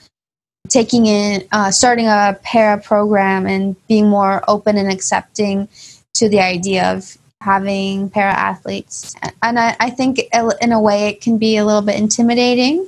taking 0.67 1.05
in, 1.05 1.43
uh, 1.51 1.69
starting 1.69 2.07
a 2.07 2.37
para 2.43 2.79
program 2.79 3.45
and 3.45 3.75
being 3.87 4.09
more 4.09 4.43
open 4.47 4.77
and 4.77 4.91
accepting 4.91 5.67
to 6.15 6.27
the 6.27 6.39
idea 6.39 6.91
of 6.91 7.17
having 7.41 8.09
para 8.09 8.33
athletes. 8.33 9.13
And 9.43 9.59
I, 9.59 9.75
I 9.79 9.91
think 9.91 10.21
in 10.59 10.71
a 10.71 10.81
way 10.81 11.09
it 11.09 11.21
can 11.21 11.37
be 11.37 11.57
a 11.57 11.65
little 11.65 11.83
bit 11.83 11.97
intimidating 11.97 12.87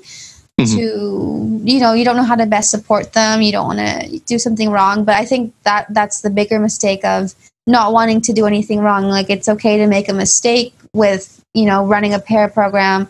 Mhm. 0.59 0.75
to, 0.75 1.61
you 1.65 1.79
know, 1.79 1.93
you 1.93 2.03
don't 2.03 2.17
know 2.17 2.23
how 2.23 2.35
to 2.35 2.45
best 2.45 2.71
support 2.71 3.13
them. 3.13 3.41
You 3.41 3.51
don't 3.51 3.67
want 3.67 3.79
to 3.79 4.19
do 4.25 4.39
something 4.39 4.69
wrong. 4.71 5.03
But 5.03 5.15
I 5.15 5.25
think 5.25 5.53
that 5.63 5.85
that's 5.93 6.21
the 6.21 6.29
bigger 6.31 6.59
mistake 6.59 7.05
of 7.05 7.35
not 7.67 7.93
wanting 7.93 8.21
to 8.21 8.33
do 8.33 8.45
anything 8.45 8.79
wrong. 8.79 9.05
Like 9.07 9.29
it's 9.29 9.47
okay 9.47 9.77
to 9.77 9.87
make 9.87 10.09
a 10.09 10.13
mistake 10.13 10.73
with, 10.93 11.43
you 11.53 11.65
know, 11.65 11.85
running 11.85 12.13
a 12.13 12.19
pair 12.19 12.47
program 12.47 13.07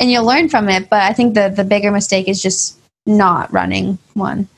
and 0.00 0.10
you'll 0.10 0.24
learn 0.24 0.48
from 0.48 0.68
it. 0.68 0.88
But 0.88 1.02
I 1.02 1.12
think 1.12 1.34
the, 1.34 1.48
the 1.54 1.64
bigger 1.64 1.90
mistake 1.90 2.28
is 2.28 2.40
just 2.40 2.78
not 3.06 3.52
running 3.52 3.98
one. 4.14 4.48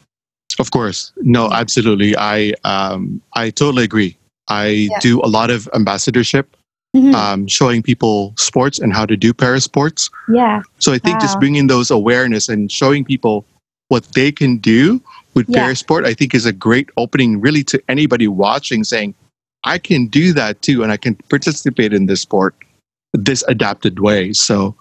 Of 0.60 0.70
course. 0.70 1.10
No, 1.16 1.50
absolutely. 1.50 2.16
I 2.16 2.52
um 2.62 3.20
I 3.32 3.50
totally 3.50 3.82
agree. 3.84 4.16
I 4.46 4.66
Yeah. 4.90 4.98
do 5.00 5.20
a 5.22 5.26
lot 5.26 5.50
of 5.50 5.68
ambassadorship, 5.74 6.54
Mhm. 6.94 7.14
um, 7.14 7.46
showing 7.48 7.82
people 7.82 8.32
sports 8.38 8.78
and 8.78 8.92
how 8.92 9.04
to 9.04 9.16
do 9.16 9.34
para 9.34 9.60
sports. 9.60 10.10
yeah. 10.28 10.62
So 10.78 10.92
I 10.92 10.98
think 10.98 11.20
just 11.20 11.38
bringing 11.40 11.66
those 11.66 11.90
awareness 11.90 12.48
and 12.48 12.70
showing 12.70 13.04
people 13.04 13.44
what 13.88 14.04
they 14.14 14.30
can 14.30 14.58
do 14.58 15.00
with 15.34 15.46
Yeah. 15.48 15.64
para 15.64 15.76
sport, 15.76 16.06
I 16.06 16.14
think 16.14 16.34
is 16.34 16.46
a 16.46 16.52
great 16.52 16.88
opening 16.96 17.40
really 17.40 17.64
to 17.64 17.82
anybody 17.88 18.28
watching 18.28 18.84
saying, 18.84 19.14
I 19.64 19.78
can 19.78 20.06
do 20.06 20.32
that 20.34 20.62
too 20.62 20.82
and 20.82 20.92
I 20.92 20.96
can 20.96 21.16
participate 21.28 21.92
in 21.92 22.06
this 22.06 22.20
sport 22.20 22.54
this 23.12 23.44
adapted 23.48 24.00
way. 24.00 24.32
So 24.32 24.74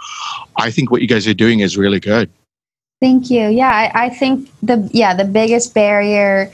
I 0.58 0.72
think 0.72 0.92
what 0.92 1.02
you 1.02 1.08
guys 1.08 1.28
are 1.28 1.34
doing 1.34 1.60
is 1.62 1.78
really 1.78 2.00
good. 2.00 2.30
Thank 3.02 3.30
you. 3.30 3.48
Yeah, 3.50 3.70
I, 3.70 4.06
I 4.06 4.10
think 4.10 4.50
the 4.62 4.90
yeah 4.94 5.14
the 5.14 5.26
biggest 5.26 5.74
barrier 5.74 6.52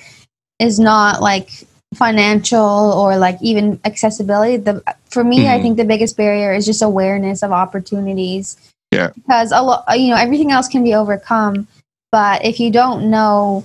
is 0.60 0.80
not 0.80 1.22
like 1.22 1.50
financial 1.96 2.94
or 2.94 3.18
like 3.18 3.38
even 3.42 3.80
accessibility. 3.86 4.58
The 4.58 4.84
for 5.10 5.24
me, 5.24 5.48
I 5.48 5.58
Mhm. 5.58 5.62
think 5.62 5.78
the 5.78 5.86
biggest 5.86 6.16
barrier 6.18 6.54
is 6.54 6.66
just 6.66 6.82
awareness 6.82 7.42
of 7.42 7.52
opportunities. 7.52 8.58
Yeah. 8.92 9.10
Because 9.16 9.52
a 9.52 9.62
lot, 9.62 9.86
you 9.98 10.10
know, 10.10 10.16
everything 10.16 10.52
else 10.52 10.68
can 10.68 10.84
be 10.84 10.94
overcome, 10.94 11.68
but 12.12 12.44
if 12.46 12.60
you 12.60 12.72
don't 12.72 13.10
know 13.10 13.64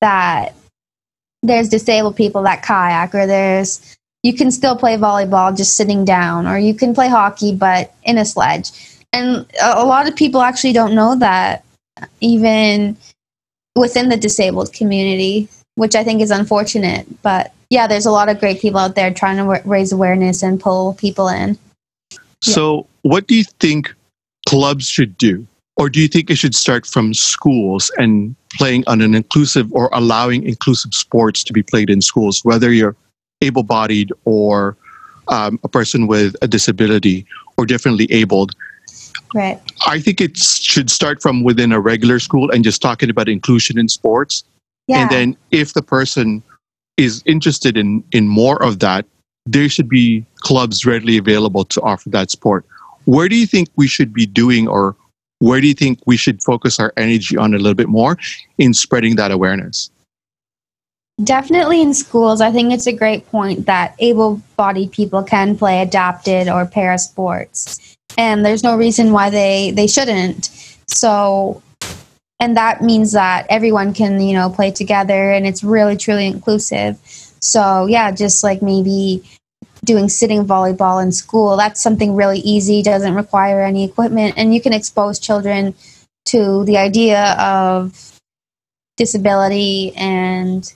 that 0.00 0.54
there's 1.42 1.68
disabled 1.68 2.16
people 2.16 2.42
that 2.42 2.62
kayak 2.62 3.14
or 3.14 3.26
there's 3.26 3.96
you 4.22 4.34
can 4.34 4.50
still 4.50 4.76
play 4.76 4.96
volleyball 4.96 5.56
just 5.56 5.76
sitting 5.76 6.04
down 6.04 6.46
or 6.46 6.58
you 6.58 6.74
can 6.74 6.92
play 6.94 7.08
hockey 7.08 7.54
but 7.54 7.92
in 8.02 8.18
a 8.18 8.24
sledge 8.24 8.72
and 9.12 9.46
a 9.62 9.84
lot 9.86 10.08
of 10.08 10.16
people 10.16 10.42
actually 10.42 10.72
don't 10.72 10.94
know 10.94 11.14
that 11.14 11.62
even 12.20 12.96
within 13.76 14.08
the 14.08 14.16
disabled 14.16 14.72
community 14.72 15.48
which 15.76 15.94
i 15.94 16.02
think 16.02 16.20
is 16.20 16.32
unfortunate 16.32 17.06
but 17.22 17.52
yeah 17.70 17.86
there's 17.86 18.06
a 18.06 18.10
lot 18.10 18.28
of 18.28 18.38
great 18.38 18.60
people 18.60 18.78
out 18.78 18.94
there 18.94 19.12
trying 19.12 19.36
to 19.36 19.62
raise 19.68 19.92
awareness 19.92 20.42
and 20.42 20.60
pull 20.60 20.94
people 20.94 21.28
in 21.28 21.58
so 22.42 22.76
yeah. 22.76 22.82
what 23.02 23.26
do 23.26 23.34
you 23.34 23.44
think 23.60 23.94
clubs 24.46 24.86
should 24.88 25.16
do 25.18 25.46
or 25.76 25.90
do 25.90 26.00
you 26.00 26.08
think 26.08 26.30
it 26.30 26.36
should 26.36 26.54
start 26.54 26.86
from 26.86 27.12
schools 27.12 27.90
and 27.98 28.34
playing 28.56 28.84
on 28.86 29.02
an 29.02 29.14
inclusive 29.14 29.70
or 29.72 29.90
allowing 29.92 30.42
inclusive 30.44 30.94
sports 30.94 31.44
to 31.44 31.52
be 31.52 31.62
played 31.62 31.90
in 31.90 32.00
schools, 32.00 32.44
whether 32.44 32.72
you're 32.72 32.96
able 33.42 33.62
bodied 33.62 34.10
or 34.24 34.76
um, 35.28 35.60
a 35.64 35.68
person 35.68 36.06
with 36.06 36.34
a 36.40 36.48
disability 36.48 37.26
or 37.58 37.66
differently 37.66 38.10
abled? 38.10 38.54
Right. 39.34 39.60
I 39.86 40.00
think 40.00 40.20
it 40.20 40.38
should 40.38 40.90
start 40.90 41.20
from 41.20 41.44
within 41.44 41.72
a 41.72 41.80
regular 41.80 42.20
school 42.20 42.50
and 42.50 42.64
just 42.64 42.80
talking 42.80 43.10
about 43.10 43.28
inclusion 43.28 43.78
in 43.78 43.88
sports. 43.88 44.44
Yeah. 44.86 45.02
And 45.02 45.10
then 45.10 45.36
if 45.50 45.74
the 45.74 45.82
person 45.82 46.42
is 46.96 47.22
interested 47.26 47.76
in, 47.76 48.02
in 48.12 48.28
more 48.28 48.62
of 48.62 48.78
that, 48.80 49.06
there 49.44 49.68
should 49.68 49.88
be 49.88 50.24
clubs 50.36 50.84
readily 50.84 51.16
available 51.16 51.64
to 51.64 51.80
offer 51.82 52.08
that 52.10 52.30
sport. 52.30 52.64
Where 53.04 53.28
do 53.28 53.36
you 53.36 53.46
think 53.46 53.68
we 53.76 53.86
should 53.86 54.12
be 54.12 54.26
doing 54.26 54.66
or 54.66 54.96
where 55.38 55.60
do 55.60 55.68
you 55.68 55.74
think 55.74 56.00
we 56.06 56.16
should 56.16 56.42
focus 56.42 56.80
our 56.80 56.92
energy 56.96 57.36
on 57.36 57.54
a 57.54 57.58
little 57.58 57.74
bit 57.74 57.88
more 57.88 58.18
in 58.58 58.74
spreading 58.74 59.16
that 59.16 59.30
awareness? 59.30 59.90
Definitely 61.22 61.80
in 61.80 61.94
schools. 61.94 62.40
I 62.40 62.50
think 62.50 62.72
it's 62.72 62.86
a 62.86 62.92
great 62.92 63.26
point 63.30 63.66
that 63.66 63.94
able 63.98 64.42
bodied 64.56 64.92
people 64.92 65.22
can 65.22 65.56
play 65.56 65.80
adapted 65.80 66.48
or 66.48 66.66
para 66.66 66.98
sports. 66.98 67.96
And 68.18 68.44
there's 68.44 68.62
no 68.62 68.76
reason 68.76 69.12
why 69.12 69.30
they, 69.30 69.70
they 69.70 69.86
shouldn't. 69.86 70.50
So, 70.88 71.62
and 72.38 72.56
that 72.56 72.82
means 72.82 73.12
that 73.12 73.46
everyone 73.48 73.94
can, 73.94 74.20
you 74.20 74.34
know, 74.34 74.50
play 74.50 74.70
together 74.70 75.30
and 75.30 75.46
it's 75.46 75.64
really, 75.64 75.96
truly 75.96 76.26
inclusive. 76.26 76.98
So, 77.40 77.86
yeah, 77.86 78.10
just 78.10 78.44
like 78.44 78.62
maybe 78.62 79.22
doing 79.84 80.08
sitting 80.08 80.44
volleyball 80.44 81.02
in 81.02 81.12
school. 81.12 81.56
That's 81.56 81.82
something 81.82 82.14
really 82.14 82.40
easy, 82.40 82.82
doesn't 82.82 83.14
require 83.14 83.62
any 83.62 83.84
equipment, 83.84 84.34
and 84.36 84.54
you 84.54 84.60
can 84.60 84.72
expose 84.72 85.18
children 85.18 85.74
to 86.26 86.64
the 86.64 86.76
idea 86.76 87.36
of 87.38 88.18
disability 88.96 89.94
and 89.96 90.70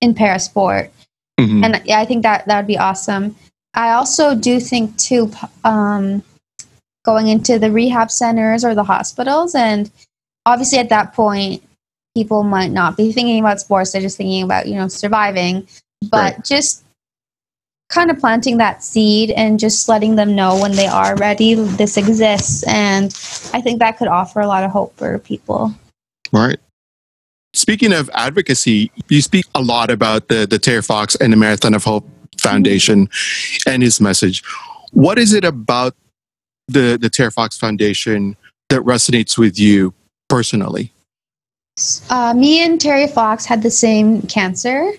in 0.00 0.14
parasport. 0.14 0.90
Mm-hmm. 1.38 1.64
And 1.64 1.82
yeah, 1.84 2.00
I 2.00 2.04
think 2.06 2.22
that 2.22 2.46
that 2.46 2.56
would 2.56 2.66
be 2.66 2.78
awesome. 2.78 3.36
I 3.74 3.92
also 3.92 4.34
do 4.34 4.60
think 4.60 4.96
too, 4.96 5.30
um, 5.62 6.22
going 7.04 7.28
into 7.28 7.58
the 7.58 7.70
rehab 7.70 8.10
centers 8.10 8.64
or 8.64 8.74
the 8.74 8.84
hospitals, 8.84 9.54
and 9.54 9.90
obviously 10.46 10.78
at 10.78 10.88
that 10.90 11.14
point, 11.14 11.62
people 12.14 12.42
might 12.42 12.70
not 12.70 12.96
be 12.96 13.12
thinking 13.12 13.40
about 13.40 13.60
sports; 13.60 13.92
they're 13.92 14.02
just 14.02 14.16
thinking 14.16 14.42
about 14.42 14.66
you 14.66 14.74
know 14.74 14.88
surviving. 14.88 15.66
But 16.10 16.34
right. 16.34 16.44
just 16.44 16.84
kind 17.88 18.10
of 18.10 18.18
planting 18.18 18.56
that 18.58 18.82
seed 18.82 19.30
and 19.30 19.58
just 19.58 19.88
letting 19.88 20.16
them 20.16 20.34
know 20.34 20.58
when 20.60 20.72
they 20.72 20.86
are 20.86 21.16
ready 21.16 21.54
this 21.54 21.96
exists 21.96 22.64
and 22.66 23.06
i 23.52 23.60
think 23.60 23.78
that 23.78 23.98
could 23.98 24.08
offer 24.08 24.40
a 24.40 24.46
lot 24.46 24.64
of 24.64 24.70
hope 24.70 24.96
for 24.96 25.18
people 25.18 25.72
right 26.32 26.58
speaking 27.52 27.92
of 27.92 28.10
advocacy 28.14 28.90
you 29.08 29.20
speak 29.20 29.44
a 29.54 29.62
lot 29.62 29.90
about 29.90 30.28
the 30.28 30.46
the 30.46 30.58
terry 30.58 30.82
fox 30.82 31.14
and 31.16 31.32
the 31.32 31.36
marathon 31.36 31.74
of 31.74 31.84
hope 31.84 32.08
foundation 32.40 33.06
mm-hmm. 33.06 33.70
and 33.70 33.82
his 33.82 34.00
message 34.00 34.42
what 34.92 35.18
is 35.18 35.32
it 35.32 35.44
about 35.44 35.94
the 36.68 36.98
the 37.00 37.10
terry 37.10 37.30
fox 37.30 37.56
foundation 37.56 38.34
that 38.70 38.80
resonates 38.80 39.36
with 39.36 39.58
you 39.58 39.92
personally 40.28 40.90
uh, 42.10 42.32
me 42.34 42.64
and 42.64 42.80
terry 42.80 43.06
fox 43.06 43.44
had 43.44 43.62
the 43.62 43.70
same 43.70 44.22
cancer 44.22 44.92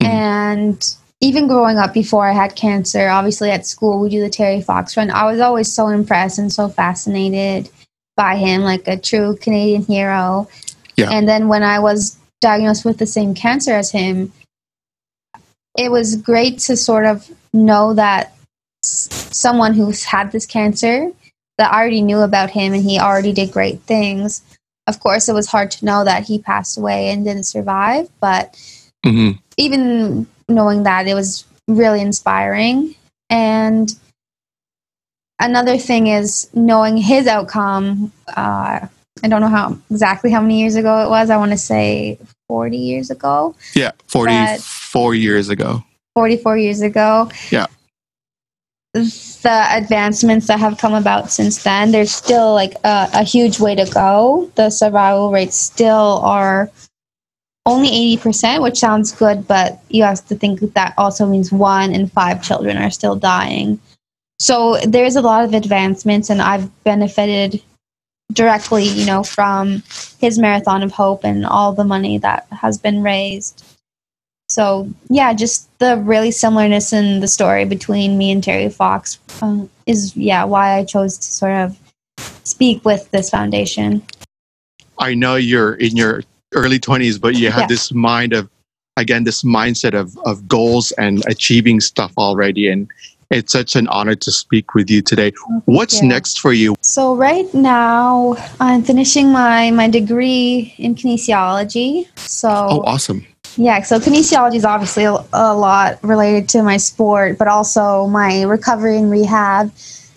mm-hmm. 0.00 0.06
and 0.06 0.96
even 1.20 1.48
growing 1.48 1.76
up 1.76 1.92
before 1.92 2.26
I 2.26 2.32
had 2.32 2.56
cancer, 2.56 3.08
obviously 3.08 3.50
at 3.50 3.66
school 3.66 4.00
we 4.00 4.08
do 4.08 4.20
the 4.20 4.30
Terry 4.30 4.62
Fox 4.62 4.96
run. 4.96 5.10
I 5.10 5.26
was 5.26 5.40
always 5.40 5.72
so 5.72 5.88
impressed 5.88 6.38
and 6.38 6.52
so 6.52 6.68
fascinated 6.68 7.68
by 8.16 8.36
him, 8.36 8.62
like 8.62 8.88
a 8.88 8.96
true 8.96 9.36
Canadian 9.36 9.82
hero. 9.82 10.48
Yeah. 10.96 11.10
And 11.10 11.28
then 11.28 11.48
when 11.48 11.62
I 11.62 11.78
was 11.78 12.16
diagnosed 12.40 12.84
with 12.84 12.98
the 12.98 13.06
same 13.06 13.34
cancer 13.34 13.72
as 13.72 13.90
him, 13.90 14.32
it 15.76 15.90
was 15.90 16.16
great 16.16 16.58
to 16.60 16.76
sort 16.76 17.04
of 17.04 17.30
know 17.52 17.94
that 17.94 18.34
someone 18.82 19.74
who's 19.74 20.04
had 20.04 20.32
this 20.32 20.46
cancer 20.46 21.10
that 21.58 21.72
I 21.72 21.80
already 21.80 22.00
knew 22.00 22.20
about 22.20 22.50
him 22.50 22.72
and 22.72 22.82
he 22.82 22.98
already 22.98 23.32
did 23.32 23.52
great 23.52 23.80
things. 23.82 24.42
Of 24.90 24.98
course, 24.98 25.28
it 25.28 25.34
was 25.34 25.46
hard 25.46 25.70
to 25.70 25.84
know 25.84 26.04
that 26.04 26.24
he 26.24 26.40
passed 26.40 26.76
away 26.76 27.10
and 27.10 27.24
didn't 27.24 27.44
survive, 27.44 28.08
but 28.20 28.54
mm-hmm. 29.06 29.38
even 29.56 30.26
knowing 30.48 30.82
that 30.82 31.06
it 31.06 31.14
was 31.14 31.44
really 31.68 32.00
inspiring. 32.00 32.96
And 33.30 33.88
another 35.38 35.78
thing 35.78 36.08
is 36.08 36.50
knowing 36.52 36.96
his 36.96 37.28
outcome. 37.28 38.12
Uh, 38.36 38.88
I 39.22 39.28
don't 39.28 39.40
know 39.40 39.48
how 39.48 39.78
exactly 39.90 40.32
how 40.32 40.40
many 40.40 40.60
years 40.60 40.74
ago 40.74 41.04
it 41.04 41.08
was. 41.08 41.30
I 41.30 41.36
want 41.36 41.52
to 41.52 41.58
say 41.58 42.18
40 42.48 42.76
years 42.76 43.10
ago. 43.10 43.54
Yeah, 43.74 43.92
44 44.08 45.14
years 45.14 45.48
ago. 45.48 45.84
44 46.16 46.58
years 46.58 46.80
ago. 46.80 47.30
Yeah. 47.50 47.66
The 48.92 49.66
advancements 49.70 50.48
that 50.48 50.58
have 50.58 50.78
come 50.78 50.94
about 50.94 51.30
since 51.30 51.62
then, 51.62 51.92
there's 51.92 52.12
still 52.12 52.54
like 52.54 52.74
a, 52.84 53.08
a 53.14 53.22
huge 53.22 53.60
way 53.60 53.74
to 53.76 53.88
go. 53.92 54.50
The 54.56 54.70
survival 54.70 55.30
rates 55.30 55.56
still 55.56 56.20
are 56.24 56.70
only 57.66 58.16
80%, 58.16 58.62
which 58.62 58.78
sounds 58.78 59.12
good, 59.12 59.46
but 59.46 59.80
you 59.90 60.02
have 60.02 60.26
to 60.26 60.34
think 60.34 60.60
that 60.74 60.94
also 60.98 61.26
means 61.26 61.52
one 61.52 61.94
in 61.94 62.08
five 62.08 62.42
children 62.42 62.76
are 62.78 62.90
still 62.90 63.14
dying. 63.14 63.78
So 64.40 64.78
there's 64.78 65.16
a 65.16 65.20
lot 65.20 65.44
of 65.44 65.54
advancements, 65.54 66.30
and 66.30 66.42
I've 66.42 66.68
benefited 66.82 67.62
directly, 68.32 68.84
you 68.84 69.06
know, 69.06 69.22
from 69.22 69.82
his 70.18 70.38
Marathon 70.38 70.82
of 70.82 70.92
Hope 70.92 71.24
and 71.24 71.46
all 71.46 71.72
the 71.72 71.84
money 71.84 72.18
that 72.18 72.46
has 72.50 72.78
been 72.78 73.02
raised. 73.02 73.62
So 74.50 74.88
yeah, 75.08 75.32
just 75.32 75.68
the 75.78 75.96
really 75.98 76.32
similarness 76.32 76.92
in 76.92 77.20
the 77.20 77.28
story 77.28 77.64
between 77.64 78.18
me 78.18 78.32
and 78.32 78.42
Terry 78.42 78.68
Fox 78.68 79.18
um, 79.40 79.70
is 79.86 80.16
yeah 80.16 80.44
why 80.44 80.76
I 80.76 80.84
chose 80.84 81.16
to 81.18 81.32
sort 81.32 81.52
of 81.52 81.78
speak 82.44 82.84
with 82.84 83.10
this 83.12 83.30
foundation. 83.30 84.02
I 84.98 85.14
know 85.14 85.36
you're 85.36 85.74
in 85.74 85.96
your 85.96 86.22
early 86.54 86.80
20s 86.80 87.20
but 87.20 87.36
you 87.36 87.50
have 87.50 87.60
yeah. 87.60 87.66
this 87.68 87.92
mind 87.92 88.32
of 88.32 88.50
again 88.96 89.22
this 89.22 89.44
mindset 89.44 89.94
of 89.94 90.18
of 90.24 90.48
goals 90.48 90.90
and 90.92 91.24
achieving 91.28 91.80
stuff 91.80 92.12
already 92.18 92.68
and 92.68 92.90
it's 93.30 93.52
such 93.52 93.76
an 93.76 93.86
honor 93.86 94.16
to 94.16 94.32
speak 94.32 94.74
with 94.74 94.90
you 94.90 95.00
today 95.00 95.32
what's 95.66 96.02
yeah. 96.02 96.08
next 96.08 96.40
for 96.40 96.52
you 96.52 96.74
so 96.82 97.14
right 97.14 97.54
now 97.54 98.34
i'm 98.58 98.82
finishing 98.82 99.30
my 99.30 99.70
my 99.70 99.88
degree 99.88 100.74
in 100.76 100.96
kinesiology 100.96 102.08
so 102.18 102.48
oh 102.48 102.82
awesome 102.82 103.24
yeah 103.60 103.80
so 103.82 103.98
kinesiology 103.98 104.56
is 104.56 104.64
obviously 104.64 105.04
a, 105.04 105.12
a 105.32 105.54
lot 105.54 105.98
related 106.02 106.48
to 106.48 106.62
my 106.62 106.76
sport 106.76 107.38
but 107.38 107.48
also 107.48 108.06
my 108.06 108.42
recovery 108.42 108.96
and 108.96 109.10
rehab 109.10 109.72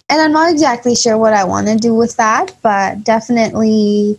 and 0.10 0.22
i'm 0.22 0.32
not 0.32 0.52
exactly 0.52 0.96
sure 0.96 1.18
what 1.18 1.34
i 1.34 1.44
want 1.44 1.68
to 1.68 1.76
do 1.76 1.94
with 1.94 2.16
that 2.18 2.56
but 2.62 3.04
definitely 3.04 4.18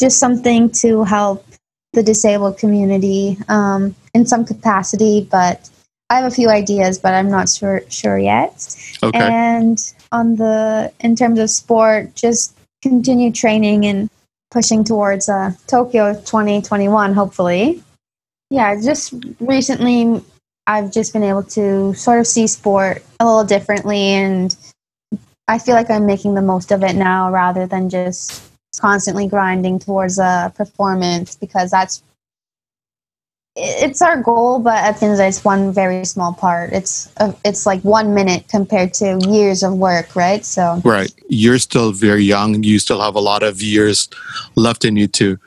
just 0.00 0.18
something 0.18 0.70
to 0.70 1.04
help 1.04 1.46
the 1.94 2.02
disabled 2.02 2.58
community 2.58 3.38
um, 3.48 3.94
in 4.12 4.26
some 4.26 4.44
capacity. 4.44 5.26
But 5.30 5.70
I 6.10 6.16
have 6.16 6.30
a 6.30 6.34
few 6.34 6.48
ideas, 6.50 6.98
but 6.98 7.14
I'm 7.14 7.30
not 7.30 7.48
sure 7.48 7.82
sure 7.88 8.18
yet. 8.18 8.76
Okay. 9.02 9.18
And 9.18 9.78
on 10.12 10.36
the 10.36 10.92
in 11.00 11.16
terms 11.16 11.38
of 11.38 11.48
sport, 11.50 12.14
just 12.14 12.56
continue 12.82 13.32
training 13.32 13.86
and 13.86 14.10
pushing 14.50 14.84
towards 14.84 15.28
uh, 15.28 15.52
Tokyo 15.66 16.14
2021, 16.14 17.14
hopefully. 17.14 17.82
Yeah, 18.54 18.80
just 18.80 19.12
recently 19.40 20.22
I've 20.68 20.92
just 20.92 21.12
been 21.12 21.24
able 21.24 21.42
to 21.58 21.92
sort 21.94 22.20
of 22.20 22.26
see 22.28 22.46
sport 22.46 23.02
a 23.18 23.26
little 23.26 23.42
differently, 23.42 23.98
and 23.98 24.56
I 25.48 25.58
feel 25.58 25.74
like 25.74 25.90
I'm 25.90 26.06
making 26.06 26.34
the 26.34 26.40
most 26.40 26.70
of 26.70 26.84
it 26.84 26.94
now 26.94 27.32
rather 27.32 27.66
than 27.66 27.90
just 27.90 28.48
constantly 28.78 29.26
grinding 29.26 29.80
towards 29.80 30.20
a 30.20 30.52
performance 30.54 31.34
because 31.34 31.72
that's 31.72 32.04
it's 33.56 34.00
our 34.00 34.22
goal, 34.22 34.60
but 34.60 34.76
at 34.84 34.98
the 34.98 35.06
end 35.06 35.12
of 35.14 35.18
the 35.18 35.24
day, 35.24 35.28
it's 35.30 35.44
one 35.44 35.72
very 35.72 36.04
small 36.04 36.32
part. 36.32 36.72
It's 36.72 37.12
a, 37.16 37.34
it's 37.44 37.66
like 37.66 37.80
one 37.82 38.14
minute 38.14 38.46
compared 38.46 38.94
to 38.94 39.18
years 39.28 39.64
of 39.64 39.74
work, 39.74 40.14
right? 40.14 40.44
So 40.44 40.80
right, 40.84 41.12
you're 41.28 41.58
still 41.58 41.90
very 41.90 42.22
young. 42.22 42.62
You 42.62 42.78
still 42.78 43.00
have 43.00 43.16
a 43.16 43.20
lot 43.20 43.42
of 43.42 43.60
years 43.60 44.08
left 44.54 44.84
in 44.84 44.94
you 44.94 45.08
to 45.08 45.40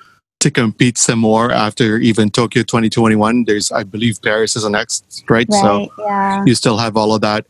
to 0.48 0.54
to 0.54 0.62
compete 0.62 0.98
some 0.98 1.20
more 1.20 1.52
after 1.52 1.98
even 1.98 2.30
Tokyo 2.30 2.64
2021. 2.64 3.44
There's, 3.44 3.72
I 3.72 3.84
believe, 3.84 4.22
Paris 4.22 4.56
is 4.56 4.64
the 4.64 4.70
next, 4.70 5.24
right? 5.30 5.48
Right. 5.50 5.62
So 5.62 5.90
yeah. 6.00 6.44
you 6.46 6.56
still 6.56 6.78
have 6.78 6.96
all 6.96 7.14
of 7.14 7.22
that. 7.22 7.46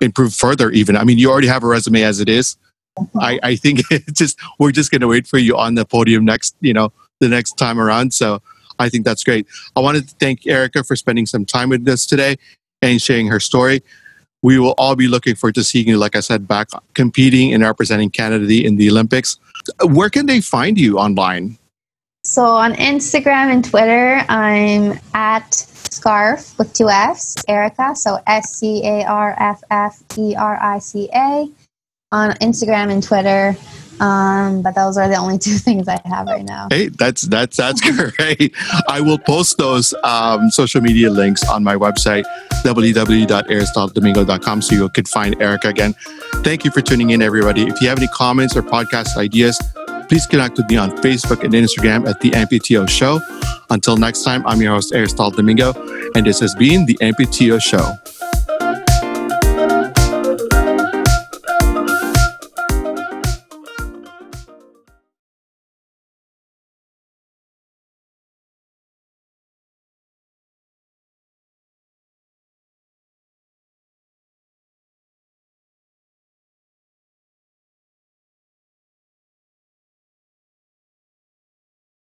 Improve 0.00 0.34
further, 0.34 0.70
even. 0.70 0.96
I 0.96 1.04
mean, 1.04 1.18
you 1.18 1.30
already 1.30 1.48
have 1.48 1.64
a 1.64 1.66
resume 1.66 2.02
as 2.02 2.20
it 2.20 2.28
is. 2.28 2.56
Mm-hmm. 2.98 3.18
I, 3.18 3.40
I 3.42 3.56
think 3.56 3.80
it's 3.90 4.18
just 4.18 4.38
we're 4.58 4.72
just 4.72 4.90
gonna 4.90 5.08
wait 5.08 5.26
for 5.26 5.38
you 5.38 5.56
on 5.56 5.74
the 5.74 5.84
podium 5.84 6.24
next, 6.24 6.54
you 6.60 6.72
know, 6.72 6.92
the 7.20 7.28
next 7.28 7.52
time 7.58 7.80
around. 7.80 8.14
So 8.14 8.40
I 8.78 8.88
think 8.88 9.04
that's 9.04 9.24
great. 9.24 9.46
I 9.74 9.80
wanted 9.80 10.08
to 10.08 10.14
thank 10.16 10.46
Erica 10.46 10.84
for 10.84 10.94
spending 10.94 11.26
some 11.26 11.44
time 11.44 11.70
with 11.70 11.88
us 11.88 12.06
today 12.06 12.36
and 12.80 13.02
sharing 13.02 13.26
her 13.26 13.40
story. 13.40 13.82
We 14.42 14.60
will 14.60 14.74
all 14.78 14.94
be 14.94 15.08
looking 15.08 15.34
forward 15.34 15.56
to 15.56 15.64
seeing 15.64 15.88
you, 15.88 15.98
like 15.98 16.14
I 16.14 16.20
said, 16.20 16.46
back 16.46 16.68
competing 16.94 17.52
and 17.52 17.64
representing 17.64 18.10
Canada 18.10 18.46
in 18.64 18.76
the 18.76 18.88
Olympics. 18.88 19.38
Where 19.82 20.10
can 20.10 20.26
they 20.26 20.40
find 20.40 20.78
you 20.78 20.98
online? 20.98 21.58
So 22.24 22.44
on 22.44 22.74
Instagram 22.74 23.52
and 23.52 23.64
Twitter, 23.64 24.24
I'm 24.28 24.98
at 25.14 25.54
Scarff 25.54 26.58
with 26.58 26.72
two 26.74 26.88
F's, 26.88 27.36
Erica. 27.48 27.94
So 27.96 28.18
S 28.26 28.56
C 28.56 28.84
A 28.84 29.04
R 29.04 29.34
F 29.38 29.62
F 29.70 30.02
E 30.16 30.34
R 30.36 30.58
I 30.60 30.78
C 30.78 31.08
A 31.14 31.48
on 32.12 32.30
Instagram 32.32 32.90
and 32.92 33.02
Twitter. 33.02 33.56
Um, 34.00 34.62
but 34.62 34.76
those 34.76 34.96
are 34.96 35.08
the 35.08 35.16
only 35.16 35.38
two 35.38 35.58
things 35.58 35.88
I 35.88 36.00
have 36.04 36.26
right 36.26 36.44
now. 36.44 36.68
Hey, 36.70 36.88
that's 36.88 37.22
that's 37.22 37.56
that's 37.56 37.80
great. 38.16 38.54
I 38.88 39.00
will 39.00 39.18
post 39.18 39.58
those 39.58 39.94
um, 40.04 40.50
social 40.50 40.80
media 40.80 41.10
links 41.10 41.48
on 41.48 41.64
my 41.64 41.74
website 41.74 42.24
www.aristotledomingo.com 42.64 44.62
so 44.62 44.74
you 44.74 44.88
can 44.90 45.04
find 45.04 45.40
Erica 45.40 45.68
again. 45.68 45.94
Thank 46.42 46.64
you 46.64 46.70
for 46.70 46.80
tuning 46.80 47.10
in, 47.10 47.22
everybody. 47.22 47.66
If 47.66 47.80
you 47.80 47.88
have 47.88 47.98
any 47.98 48.08
comments 48.08 48.56
or 48.56 48.62
podcast 48.62 49.16
ideas, 49.16 49.60
please 50.08 50.26
connect 50.26 50.56
with 50.56 50.68
me 50.70 50.76
on 50.76 50.90
Facebook 50.98 51.44
and 51.44 51.52
Instagram 51.54 52.08
at 52.08 52.20
the 52.20 52.30
AmpuTO 52.30 52.88
Show. 52.88 53.20
Until 53.70 53.96
next 53.96 54.22
time, 54.22 54.46
I'm 54.46 54.60
your 54.60 54.74
host 54.74 54.94
Aristotle 54.94 55.30
Domingo, 55.30 55.72
and 56.14 56.26
this 56.26 56.40
has 56.40 56.54
been 56.54 56.86
the 56.86 56.96
AmpuTO 57.00 57.60
Show. 57.60 58.57